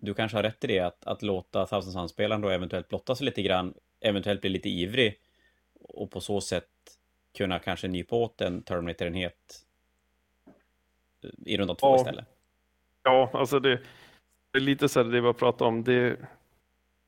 [0.00, 3.24] du kanske har rätt i det, att, att låta Thousand Suns-spelaren då eventuellt blotta sig
[3.24, 5.18] lite grann, eventuellt bli lite ivrig
[5.80, 6.68] och på så sätt
[7.38, 9.64] kunna kanske nypa åt en Terminator-enhet
[11.46, 11.96] i runda två ja.
[11.96, 12.24] istället.
[13.02, 13.80] Ja, alltså det,
[14.50, 15.84] det, är lite så här det vi har pratat om.
[15.84, 16.16] Det,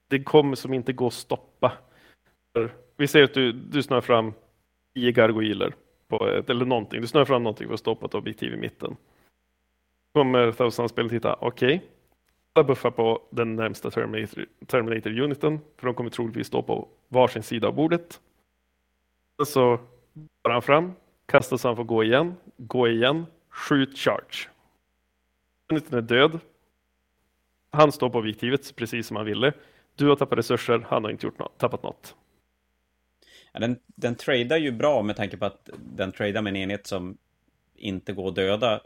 [0.08, 1.72] det kommer som inte gå att stoppa.
[2.96, 4.32] Vi säger att du, du snör fram
[4.94, 5.74] tio gargoiler
[6.18, 7.00] på ett, eller någonting.
[7.00, 8.96] Du snör fram någonting för att stoppa ett objektiv i mitten.
[10.12, 11.88] Kommer Thousand-spelet titta, okej, okay.
[12.52, 17.68] alla buffar på den närmsta Terminator, Terminator-uniten, för de kommer troligtvis stå på varsin sida
[17.68, 18.20] av bordet.
[19.46, 19.78] Så
[20.42, 20.92] går han fram,
[21.26, 24.48] kastar så han får gå igen, gå igen, skjut charge.
[25.70, 26.40] Uniten är död.
[27.70, 29.52] Han står på objektivet precis som han ville.
[29.96, 32.16] Du har tappat resurser, han har inte gjort något, tappat något.
[33.52, 36.86] Ja, den, den tradar ju bra med tanke på att den tradar med en enhet
[36.86, 37.18] som
[37.74, 38.80] inte går att döda,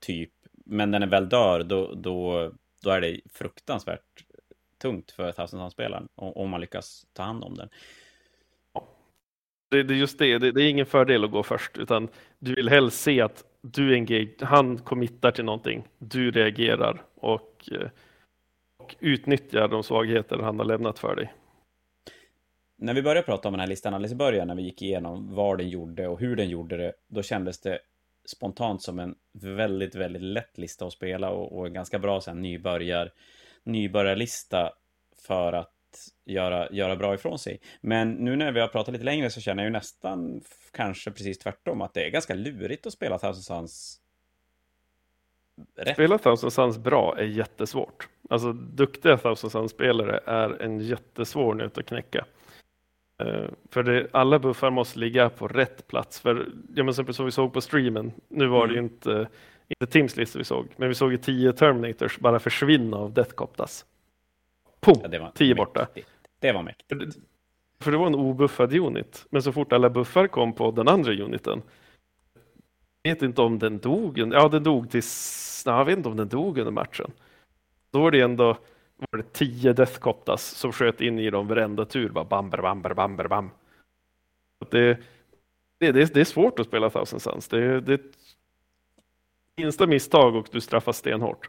[0.00, 0.30] typ.
[0.64, 2.50] Men när den väl dör, då, då,
[2.82, 4.24] då är det fruktansvärt
[4.82, 7.68] tungt för Thousand om man lyckas ta hand om den.
[9.70, 10.38] Det, det är just det.
[10.38, 12.08] det, det, är ingen fördel att gå först, utan
[12.38, 17.68] du vill helst se att du engage, han committar till någonting, du reagerar och,
[18.76, 21.32] och utnyttjar de svagheter han har lämnat för dig.
[22.82, 25.34] När vi började prata om den här listan alldeles i början, när vi gick igenom
[25.34, 27.78] vad den gjorde och hur den gjorde det, då kändes det
[28.24, 32.42] spontant som en väldigt, väldigt lätt lista att spela och, och en ganska bra sen,
[32.42, 33.12] nybörjar,
[33.64, 34.72] nybörjarlista
[35.26, 35.72] för att
[36.24, 37.60] göra, göra bra ifrån sig.
[37.80, 41.38] Men nu när vi har pratat lite längre så känner jag ju nästan kanske precis
[41.38, 44.00] tvärtom, att det är ganska lurigt att spela Thousand Suns
[45.76, 45.94] rätt.
[45.94, 48.08] Spela Thousand Suns bra är jättesvårt.
[48.30, 52.24] Alltså duktiga Thousand Suns-spelare är en jättesvår nöt att knäcka.
[53.22, 56.20] Uh, för det, alla buffar måste ligga på rätt plats.
[56.20, 58.92] För, ja, men som vi såg på streamen, nu var det ju mm.
[58.92, 59.28] inte,
[59.68, 63.34] inte Tims lista vi såg, men vi såg ju tio Terminators bara försvinna av Death
[63.34, 63.84] Coptas.
[64.80, 65.86] Pum, ja, det var tio borta.
[66.40, 67.18] Det var mäktigt.
[67.80, 69.26] För det var en obuffad unit.
[69.30, 71.62] Men så fort alla buffar kom på den andra uniten.
[73.02, 74.18] Jag vet inte om den dog.
[74.18, 75.62] Ja, den dog tills...
[75.66, 77.10] Nej, jag vet inte om den dog under matchen.
[77.90, 78.58] Då var det ändå
[79.10, 82.08] var det tio Deathcottas som sköt in i dem varenda tur.
[82.08, 83.50] Bara bamber, bamber, bamber, bam.
[84.70, 84.98] Det,
[85.78, 87.48] det, det, det är svårt att spela Thousand Suns.
[87.48, 88.00] Det, det,
[89.56, 91.48] minsta misstag och du straffas stenhårt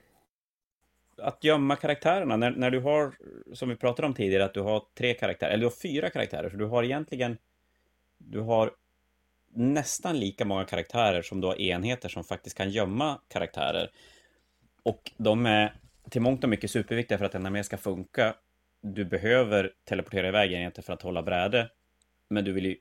[1.17, 3.15] att gömma karaktärerna, när, när du har,
[3.53, 6.49] som vi pratade om tidigare, att du har tre karaktärer, eller du har fyra karaktärer,
[6.49, 7.37] så du har egentligen,
[8.17, 8.71] du har
[9.53, 13.91] nästan lika många karaktärer som du har enheter som faktiskt kan gömma karaktärer.
[14.83, 15.73] Och de är
[16.09, 18.35] till mångt och mycket superviktiga för att en armé ska funka.
[18.81, 21.69] Du behöver teleportera iväg enheter för att hålla bräde,
[22.29, 22.75] men du vill ju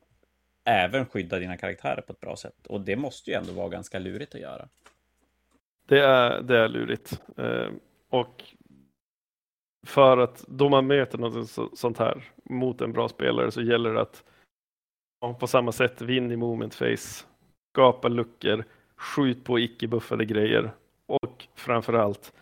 [0.64, 2.66] även skydda dina karaktärer på ett bra sätt.
[2.66, 4.68] Och det måste ju ändå vara ganska lurigt att göra.
[5.86, 7.20] Det är, det är lurigt.
[7.36, 7.68] Eh,
[8.10, 8.44] och
[9.86, 14.00] för att då man möter något sånt här mot en bra spelare så gäller det
[14.00, 14.24] att
[15.40, 17.24] på samma sätt vinn i moment face,
[17.72, 18.64] skapa luckor,
[18.96, 20.70] skjut på icke-buffade grejer
[21.06, 22.32] och framförallt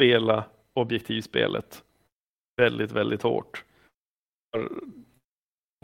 [0.00, 1.84] spela objektivspelet
[2.56, 3.64] väldigt, väldigt hårt.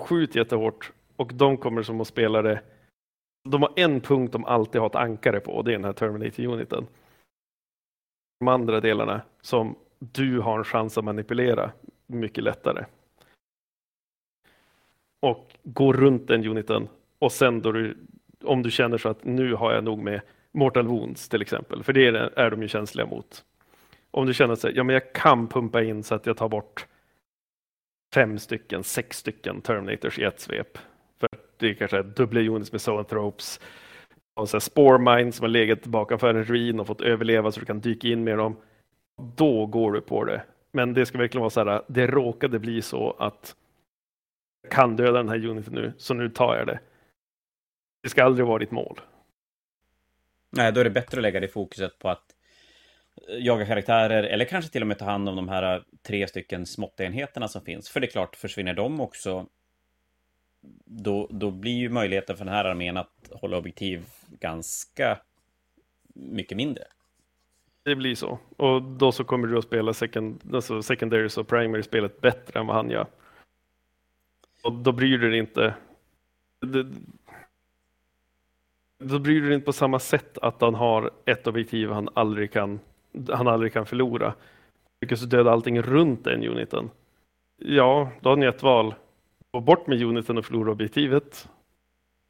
[0.00, 2.62] Skjut jättehårt och de kommer som att spela det.
[3.48, 5.92] De har en punkt de alltid har ett ankare på och det är den här
[5.92, 6.86] Terminator-uniten
[8.40, 11.72] de andra delarna som du har en chans att manipulera
[12.06, 12.84] mycket lättare.
[15.20, 16.88] Och gå runt den uniten
[17.18, 17.96] och sen då du,
[18.44, 20.20] om du känner så att nu har jag nog med
[20.52, 23.44] Mortal Wounds till exempel, för det är, är de ju känsliga mot.
[24.16, 26.86] Om du känner att ja, men jag kan pumpa in så att jag tar bort
[28.14, 30.78] fem stycken, sex stycken Terminators i ett svep.
[31.20, 33.60] För det är kanske dubbla units med zoanthropes
[34.34, 37.66] och så spore mine som har legat bakom en ruin och fått överleva så du
[37.66, 38.56] kan dyka in med dem.
[39.36, 40.42] Då går du på det.
[40.72, 43.56] Men det ska verkligen vara så här, det råkade bli så att
[44.62, 46.80] jag kan döda den här uniten nu, så nu tar jag det.
[48.02, 49.00] Det ska aldrig vara ditt mål.
[50.50, 52.35] Nej, då är det bättre att lägga det fokuset på att
[53.28, 56.66] jaga karaktärer, eller kanske till och med ta hand om de här äh, tre stycken
[56.66, 57.88] småttenheterna som finns.
[57.88, 59.46] För det är klart, försvinner de också,
[60.84, 64.06] då, då blir ju möjligheten för den här armén att hålla objektiv
[64.40, 65.18] ganska
[66.14, 66.84] mycket mindre.
[67.82, 68.38] Det blir så.
[68.56, 72.76] Och då så kommer du att spela second, alltså secondaries och primary-spelet bättre än vad
[72.76, 73.06] han gör.
[74.62, 75.74] Och då bryr du dig inte.
[76.60, 76.86] Det,
[78.98, 82.52] då bryr du dig inte på samma sätt att han har ett objektiv han aldrig
[82.52, 82.80] kan,
[83.32, 84.34] han aldrig kan förlora.
[85.00, 86.90] Lyckas du döda allting runt den uniten.
[87.56, 88.94] Ja, då har ni ett val.
[89.50, 91.48] Gå bort med uniten och förlora objektivet.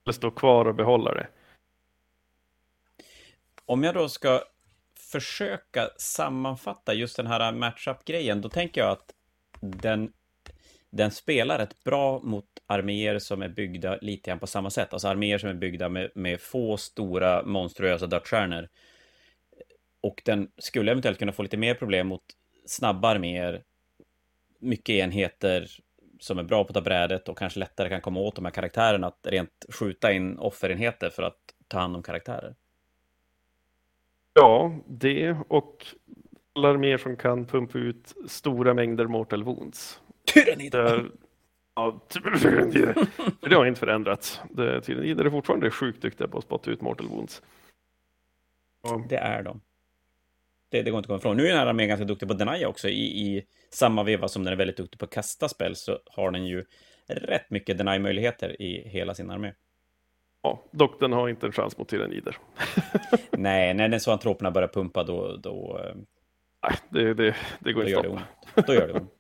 [0.04, 1.26] Eller stå kvar och behålla det.
[3.66, 4.40] Om jag då ska
[5.12, 9.14] försöka sammanfatta just den här matchup-grejen, då tänker jag att
[9.60, 10.12] den,
[10.90, 14.92] den spelar rätt bra mot arméer som är byggda lite grann på samma sätt.
[14.92, 18.68] Alltså arméer som är byggda med, med få stora monstruösa dödsstjärnor.
[20.06, 22.22] Och den skulle eventuellt kunna få lite mer problem mot
[22.66, 23.62] snabba arméer,
[24.58, 25.66] mycket enheter
[26.20, 28.52] som är bra på att ta brädet och kanske lättare kan komma åt de här
[28.52, 31.38] karaktärerna att rent skjuta in offerenheter för att
[31.68, 32.54] ta hand om karaktärer.
[34.32, 35.86] Ja, det och
[36.54, 40.00] alla arméer som kan pumpa ut stora mängder mortal wounds.
[40.24, 41.10] Tyrannider!
[41.74, 42.94] Ja, tyrannider.
[43.40, 44.40] det har inte förändrats.
[44.56, 47.42] Tyrannider är fortfarande sjukt duktiga på att spotta ut mortal wounds.
[49.08, 49.60] Det är de.
[50.68, 51.36] Det, det går inte att komma ifrån.
[51.36, 52.88] Nu är den här armén ganska duktig på Denia också.
[52.88, 56.30] I, I samma veva som den är väldigt duktig på att kasta spel så har
[56.30, 56.64] den ju
[57.06, 59.52] rätt mycket Deny-möjligheter i hela sin armé.
[60.42, 62.36] Ja, dock den har inte en chans mot tyrannider.
[63.30, 65.36] Nej, när den zoantroperna börjar pumpa då...
[65.36, 65.96] då eh,
[66.62, 68.62] Nej, det, det, det går inte att stoppa.
[68.66, 69.12] Då gör det ont.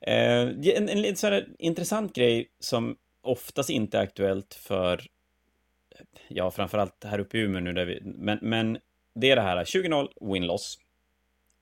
[0.00, 5.02] eh, en, en lite sån intressant grej som oftast inte är aktuellt för
[6.28, 8.78] ja, framförallt här uppe i Umeå nu, där vi, men, men
[9.16, 10.78] det är det här 20-0 win-loss.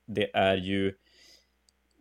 [0.06, 0.94] Det är ju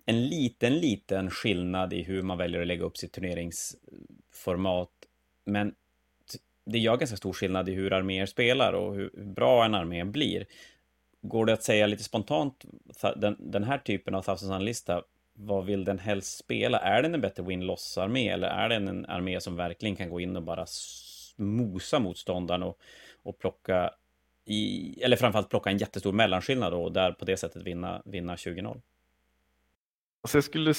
[0.06, 4.90] en liten, liten skillnad i hur man väljer att lägga upp sitt turneringsformat.
[5.46, 5.76] Men
[6.66, 10.46] det gör ganska stor skillnad i hur arméer spelar och hur bra en armé blir.
[11.22, 12.66] Går det att säga lite spontant,
[13.16, 16.80] den, den här typen av Thousand lista vad vill den helst spela?
[16.80, 20.36] Är den en bättre win-loss-armé eller är den en armé som verkligen kan gå in
[20.36, 20.66] och bara
[21.36, 22.80] mosa motståndaren och,
[23.24, 23.94] och plocka
[24.46, 28.82] i, eller framförallt plocka en jättestor mellanskillnad och där på det sättet vinna, vinna 20-0?
[30.22, 30.74] Alltså jag skulle...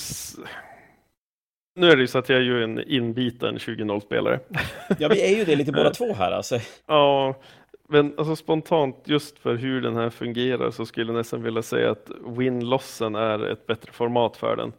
[1.77, 4.41] Nu är det ju så att jag är ju en inbiten 20-0-spelare.
[4.99, 6.59] Ja, vi är ju det lite båda två här alltså.
[6.87, 7.41] Ja,
[7.89, 11.91] men alltså spontant just för hur den här fungerar så skulle jag nästan vilja säga
[11.91, 14.73] att win-lossen är ett bättre format för den.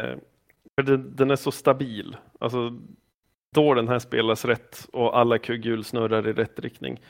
[0.00, 0.18] Eh,
[0.74, 2.16] för den är så stabil.
[2.40, 2.78] Alltså,
[3.54, 7.00] då den här spelas rätt och alla kugghjul snurrar i rätt riktning.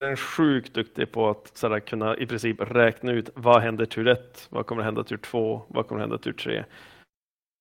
[0.00, 4.08] Den är sjukt duktig på att sådär, kunna i princip räkna ut vad händer tur
[4.08, 6.64] ett, vad kommer hända tur två, vad kommer hända tur tre.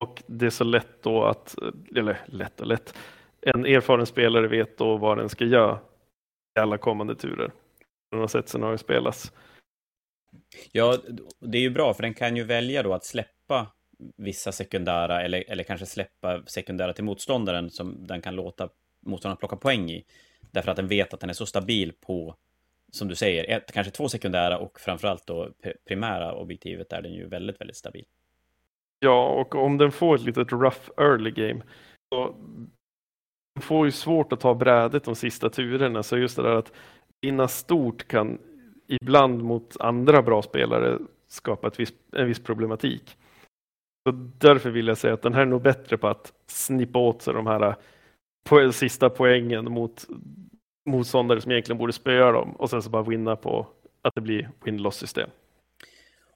[0.03, 1.55] Och det är så lätt då att,
[1.95, 2.97] eller lätt och lätt,
[3.41, 5.79] en erfaren spelare vet då vad den ska göra
[6.59, 7.51] i alla kommande turer.
[8.11, 9.31] Den har sett scenariot spelas.
[10.71, 10.97] Ja,
[11.39, 13.67] det är ju bra för den kan ju välja då att släppa
[14.17, 18.69] vissa sekundära eller, eller kanske släppa sekundära till motståndaren som den kan låta
[19.05, 20.05] motståndaren plocka poäng i.
[20.51, 22.35] Därför att den vet att den är så stabil på,
[22.91, 25.49] som du säger, ett, kanske två sekundära och framförallt då
[25.87, 28.05] primära objektivet är den ju väldigt, väldigt stabil.
[28.99, 31.61] Ja, och om den får ett litet rough early game
[32.09, 32.35] så
[33.55, 36.03] den får ju svårt att ta brädet de sista turerna.
[36.03, 36.71] Så just det där att
[37.21, 38.39] vinna stort kan
[38.87, 43.17] ibland mot andra bra spelare skapa ett viss, en viss problematik.
[44.07, 47.21] Så därför vill jag säga att den här är nog bättre på att snippa åt
[47.21, 47.75] sig de här
[48.43, 50.05] på sista poängen mot
[50.85, 53.67] motståndare som egentligen borde spöa dem och sen så bara vinna på
[54.01, 55.29] att det blir win-loss system.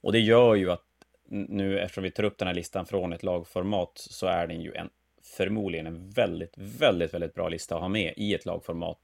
[0.02, 0.84] Och det gör ju att
[1.28, 4.74] nu eftersom vi tar upp den här listan från ett lagformat så är den ju
[4.74, 4.88] en
[5.36, 8.98] förmodligen en väldigt, väldigt, väldigt bra lista att ha med i ett lagformat.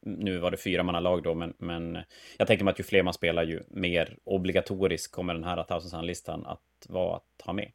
[0.00, 1.98] Nu var det fyra manna lag då, men, men
[2.38, 5.90] jag tänker mig att ju fler man spelar, ju mer obligatorisk kommer den här Thousand
[5.90, 7.72] Sun-listan att vara att ha med.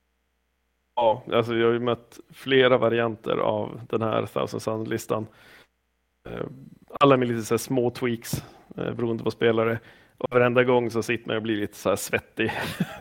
[1.00, 5.28] Ja, alltså jag har ju mött flera varianter av den här Thousand Sun-listan.
[6.30, 6.46] Eh,
[7.00, 8.34] alla med lite så små tweaks
[8.78, 9.80] eh, beroende på spelare.
[10.18, 12.52] Och varenda gång så sitter man och blir lite så här svettig.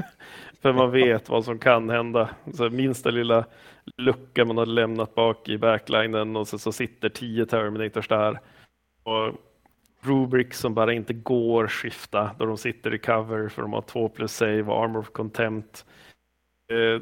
[0.63, 2.31] För man vet vad som kan hända.
[2.53, 3.45] Så minsta lilla
[3.97, 8.41] lucka man har lämnat bak i backlinen och så, så sitter tio Terminators där.
[9.03, 9.35] Och
[10.01, 14.09] Rubrik som bara inte går skifta då de sitter i cover för de har 2
[14.09, 15.87] plus save och armor of contempt.
[16.73, 17.01] Eh,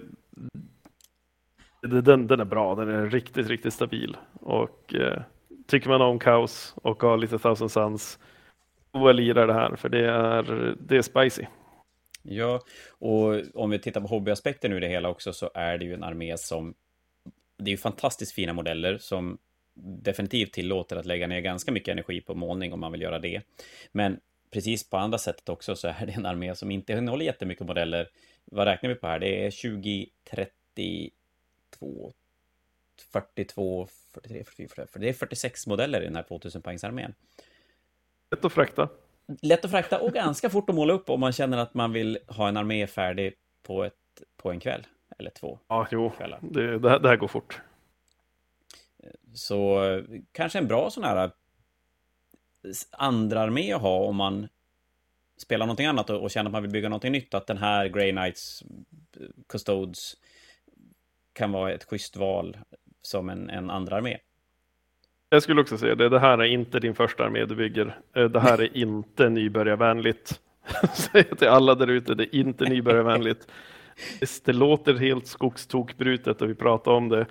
[1.88, 4.16] den, den är bra, den är riktigt, riktigt stabil.
[4.32, 5.22] Och eh,
[5.66, 8.18] tycker man om kaos och har lite thousand suns,
[8.92, 11.44] då lirar det här, för det är, det är spicy.
[12.22, 15.94] Ja, och om vi tittar på hobbyaspekten nu det hela också så är det ju
[15.94, 16.74] en armé som
[17.56, 19.38] det är ju fantastiskt fina modeller som
[19.74, 23.42] definitivt tillåter att lägga ner ganska mycket energi på målning om man vill göra det.
[23.92, 24.20] Men
[24.50, 28.08] precis på andra sättet också så är det en armé som inte innehåller jättemycket modeller.
[28.44, 29.18] Vad räknar vi på här?
[29.18, 31.10] Det är 20, 30,
[31.74, 32.12] 42,
[33.12, 37.14] 42, 43, 44, för det är 46 modeller i den här 2000 poängsarmén.
[38.30, 38.88] Lätt att frakta.
[39.42, 42.18] Lätt att frakta och ganska fort att måla upp om man känner att man vill
[42.28, 44.86] ha en armé färdig på, ett, på en kväll.
[45.18, 47.60] Eller två Ja, jo, det, det, här, det här går fort.
[49.34, 49.80] Så
[50.32, 51.30] kanske en bra sån här
[52.90, 54.48] andra armé att ha om man
[55.36, 57.34] spelar någonting annat och, känner att man vill bygga någonting nytt.
[57.34, 58.62] Att den här Grey Knights
[59.48, 60.16] Custodes
[61.34, 62.56] kan vara ett schysst val
[63.02, 64.18] som en, en andra armé.
[65.28, 66.08] Jag skulle också säga det.
[66.08, 67.98] Det här är inte din första armé du bygger.
[68.16, 70.40] Eh, det här är inte nybörjarvänligt.
[70.94, 73.48] Säg till alla där ute, det är inte nybörjarvänligt.
[74.44, 77.26] Det låter helt skogstokbrutet och vi pratar om det.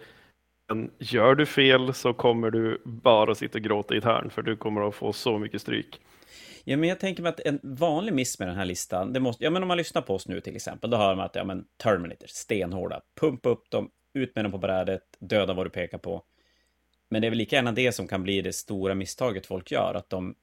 [0.70, 4.42] Men gör du fel så kommer du bara sitta och gråta i ett hörn för
[4.42, 6.02] du kommer att få så mycket stryk.
[6.64, 9.44] Ja, men jag tänker mig att en vanlig miss med den här listan, det måste,
[9.44, 11.44] ja men om man lyssnar på oss nu till exempel, då hör man att, ja
[11.44, 15.98] men Terminator, stenhårda, pumpa upp dem, ut med dem på brädet, döda vad du pekar
[15.98, 16.24] på.
[17.10, 19.94] Men det är väl lika gärna det som kan bli det stora misstaget folk gör,
[19.96, 20.36] att de,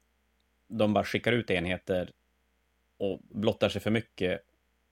[0.68, 2.11] de bara skickar ut enheter
[2.99, 4.41] och blottar sig för mycket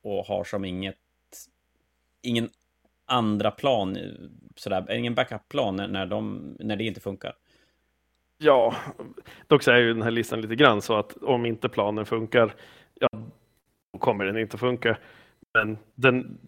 [0.03, 0.97] och har som inget,
[2.23, 2.51] ingen
[3.05, 3.99] andra plan,
[4.57, 7.35] sådär, ingen backup-plan när, de, när det inte funkar.
[8.39, 8.75] Ja,
[9.47, 12.55] dock så är ju den här listan lite grann så att om inte planen funkar,
[12.95, 13.09] ja,
[13.93, 14.99] då kommer den inte funka.
[15.55, 16.39] Men den,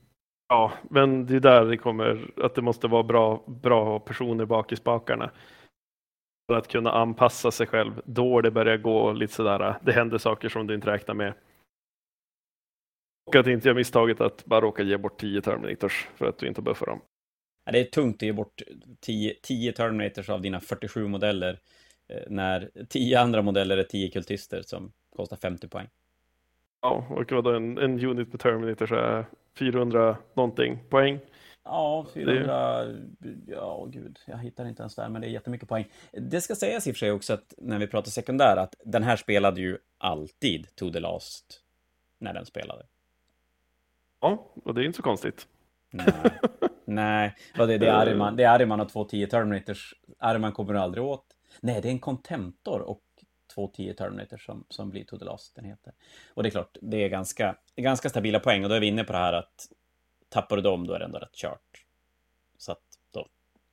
[0.48, 4.72] ja, men det är där det kommer att det måste vara bra, bra personer bak
[4.72, 5.30] i spakarna.
[6.50, 10.48] För att kunna anpassa sig själv då det börjar gå lite sådär, det händer saker
[10.48, 11.34] som du inte räknar med.
[13.26, 16.46] Och att inte göra misstaget att bara råka ge bort tio Terminators för att du
[16.46, 17.00] inte buffar dem.
[17.72, 18.62] Det är tungt att ge bort
[19.00, 21.58] 10, 10 Terminators av dina 47 modeller
[22.08, 25.88] eh, när 10 andra modeller är 10 kultister som kostar 50 poäng.
[26.82, 29.26] Ja, och vadå, en, en unit med Terminators är
[29.58, 31.18] 400 någonting poäng.
[31.64, 32.84] Ja, 400...
[32.84, 33.36] Det...
[33.46, 35.84] Ja, gud, jag hittar inte ens där, men det är jättemycket poäng.
[36.12, 39.02] Det ska sägas i och för sig också att när vi pratar sekundär, att den
[39.02, 41.60] här spelade ju alltid To the Last
[42.18, 42.86] när den spelade.
[44.20, 45.46] Ja, och det är inte så konstigt.
[45.90, 46.06] Nej,
[46.94, 47.34] Nej.
[47.56, 49.94] det, det, är Ariman, det är Ariman och två 10 Terminators.
[50.18, 51.24] Ariman kommer du aldrig åt.
[51.60, 53.02] Nej, det är en Contemptor och
[53.54, 55.92] två 10 Terminators som, som blir To the Last, den heter.
[56.34, 59.04] Och det är klart, det är ganska, ganska stabila poäng och då är vi inne
[59.04, 59.68] på det här att
[60.28, 61.84] tappar du dem, då är det ändå rätt kört.
[62.58, 63.28] Så att då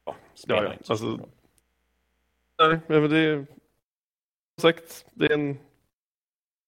[0.06, 0.74] ja, spelar ja, ja.
[0.74, 1.30] inte så alltså,
[2.60, 3.46] Nej, men det är
[4.56, 5.58] som sagt, det är en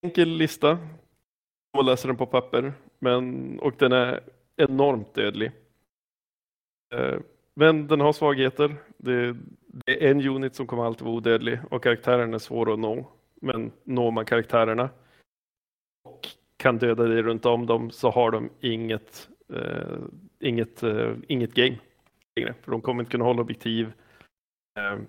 [0.01, 0.77] enkel lista.
[1.73, 2.73] Man läser den på papper.
[2.99, 4.23] Men, och den är
[4.55, 5.51] enormt dödlig.
[6.89, 7.19] Eh,
[7.53, 8.75] men den har svagheter.
[8.97, 9.35] Det,
[9.67, 13.07] det, är en unit som kommer alltid vara odödlig och karaktären är svår att nå.
[13.41, 14.89] Men når man karaktärerna
[16.03, 16.27] och
[16.57, 19.97] kan döda dig runt om dem så har de inget, eh,
[20.39, 21.77] inget, eh, inget game.
[22.61, 23.93] För de kommer inte kunna hålla objektiv.
[24.79, 24.99] Eh,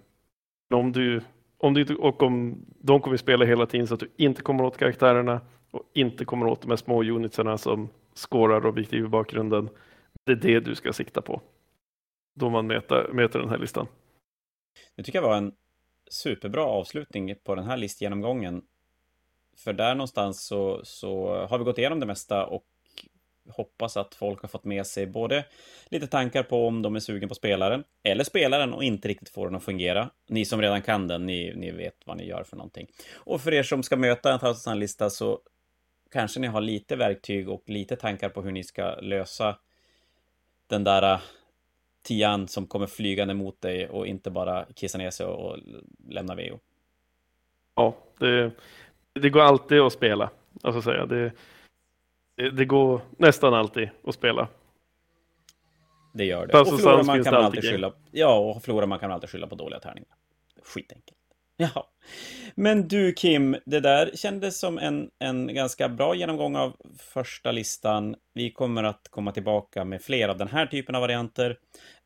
[0.75, 1.21] om du,
[1.59, 4.77] om du, och om de kommer spela hela tiden så att du inte kommer åt
[4.77, 9.69] karaktärerna och inte kommer åt de här små unitsarna som skårar objektiv i bakgrunden.
[10.25, 11.41] Det är det du ska sikta på
[12.41, 13.87] då man mäter, mäter den här listan.
[14.97, 15.53] Det tycker jag var en
[16.11, 18.63] superbra avslutning på den här listgenomgången.
[19.57, 22.65] För där någonstans så, så har vi gått igenom det mesta och
[23.49, 25.45] hoppas att folk har fått med sig både
[25.89, 29.47] lite tankar på om de är sugen på spelaren, eller spelaren och inte riktigt får
[29.47, 30.11] den att fungera.
[30.29, 32.87] Ni som redan kan den, ni, ni vet vad ni gör för någonting.
[33.15, 35.41] Och för er som ska möta en Thousand så
[36.13, 39.59] kanske ni har lite verktyg och lite tankar på hur ni ska lösa
[40.67, 41.21] den där
[42.03, 45.59] tian som kommer flygande mot dig och inte bara kissa ner sig och
[46.09, 46.59] lämna VO.
[47.75, 48.51] Ja, det,
[49.13, 50.31] det går alltid att spela.
[50.63, 51.33] Alltså säga, det,
[52.37, 54.49] det, det går nästan alltid att spela.
[56.13, 56.53] Det gör det.
[56.53, 59.31] Fast och förlorar man kan man alltid skylla, ja, och förlorar man kan man alltid
[59.31, 60.15] skylla på dåliga tärningar.
[60.63, 61.20] Skitenkelt.
[61.75, 61.91] Ja.
[62.55, 68.17] Men du Kim, det där kändes som en, en ganska bra genomgång av första listan.
[68.35, 71.57] Vi kommer att komma tillbaka med fler av den här typen av varianter.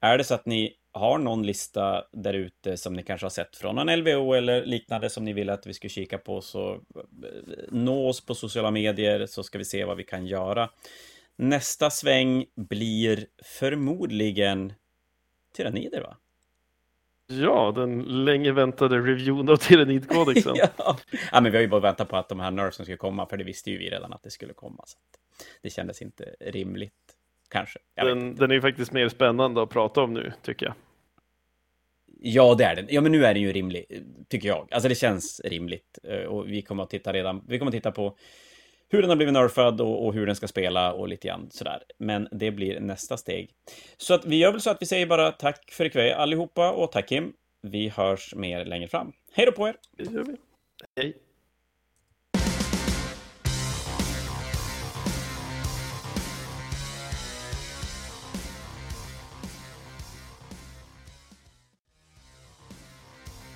[0.00, 3.56] Är det så att ni har någon lista där ute som ni kanske har sett
[3.56, 6.78] från en LVO eller liknande som ni vill att vi ska kika på så eh,
[7.70, 10.70] nå oss på sociala medier så ska vi se vad vi kan göra.
[11.36, 14.72] Nästa sväng blir förmodligen
[15.56, 16.16] Tyrannider va?
[17.40, 20.54] Ja, den länge väntade reviewen av Tyrannidkodexen.
[20.56, 20.98] ja.
[21.32, 23.36] ja, men vi har ju bara väntat på att de här nerfsen skulle komma, för
[23.36, 24.84] det visste ju vi redan att det skulle komma.
[24.86, 24.98] Så
[25.62, 26.92] det kändes inte rimligt,
[27.48, 27.78] kanske.
[27.94, 30.74] Den, den, är ju faktiskt mer spännande att prata om nu, tycker jag.
[32.20, 32.86] Ja, det är den.
[32.88, 34.68] Ja, men nu är den ju rimlig, tycker jag.
[34.70, 35.98] Alltså det känns rimligt.
[36.02, 38.16] Eh, och vi kommer att titta redan, vi kommer att titta på
[38.94, 41.82] hur den har blivit nerfad och, och, hur den ska spela och lite grann sådär.
[41.98, 43.50] Men det blir nästa steg.
[43.96, 46.92] Så att vi gör väl så att vi säger bara tack för ikväll allihopa och
[46.92, 47.32] tack Kim.
[47.62, 49.12] Vi hörs mer längre fram.
[49.32, 49.76] Hej då på er!
[49.96, 50.36] Det gör vi.
[50.96, 51.23] Hej!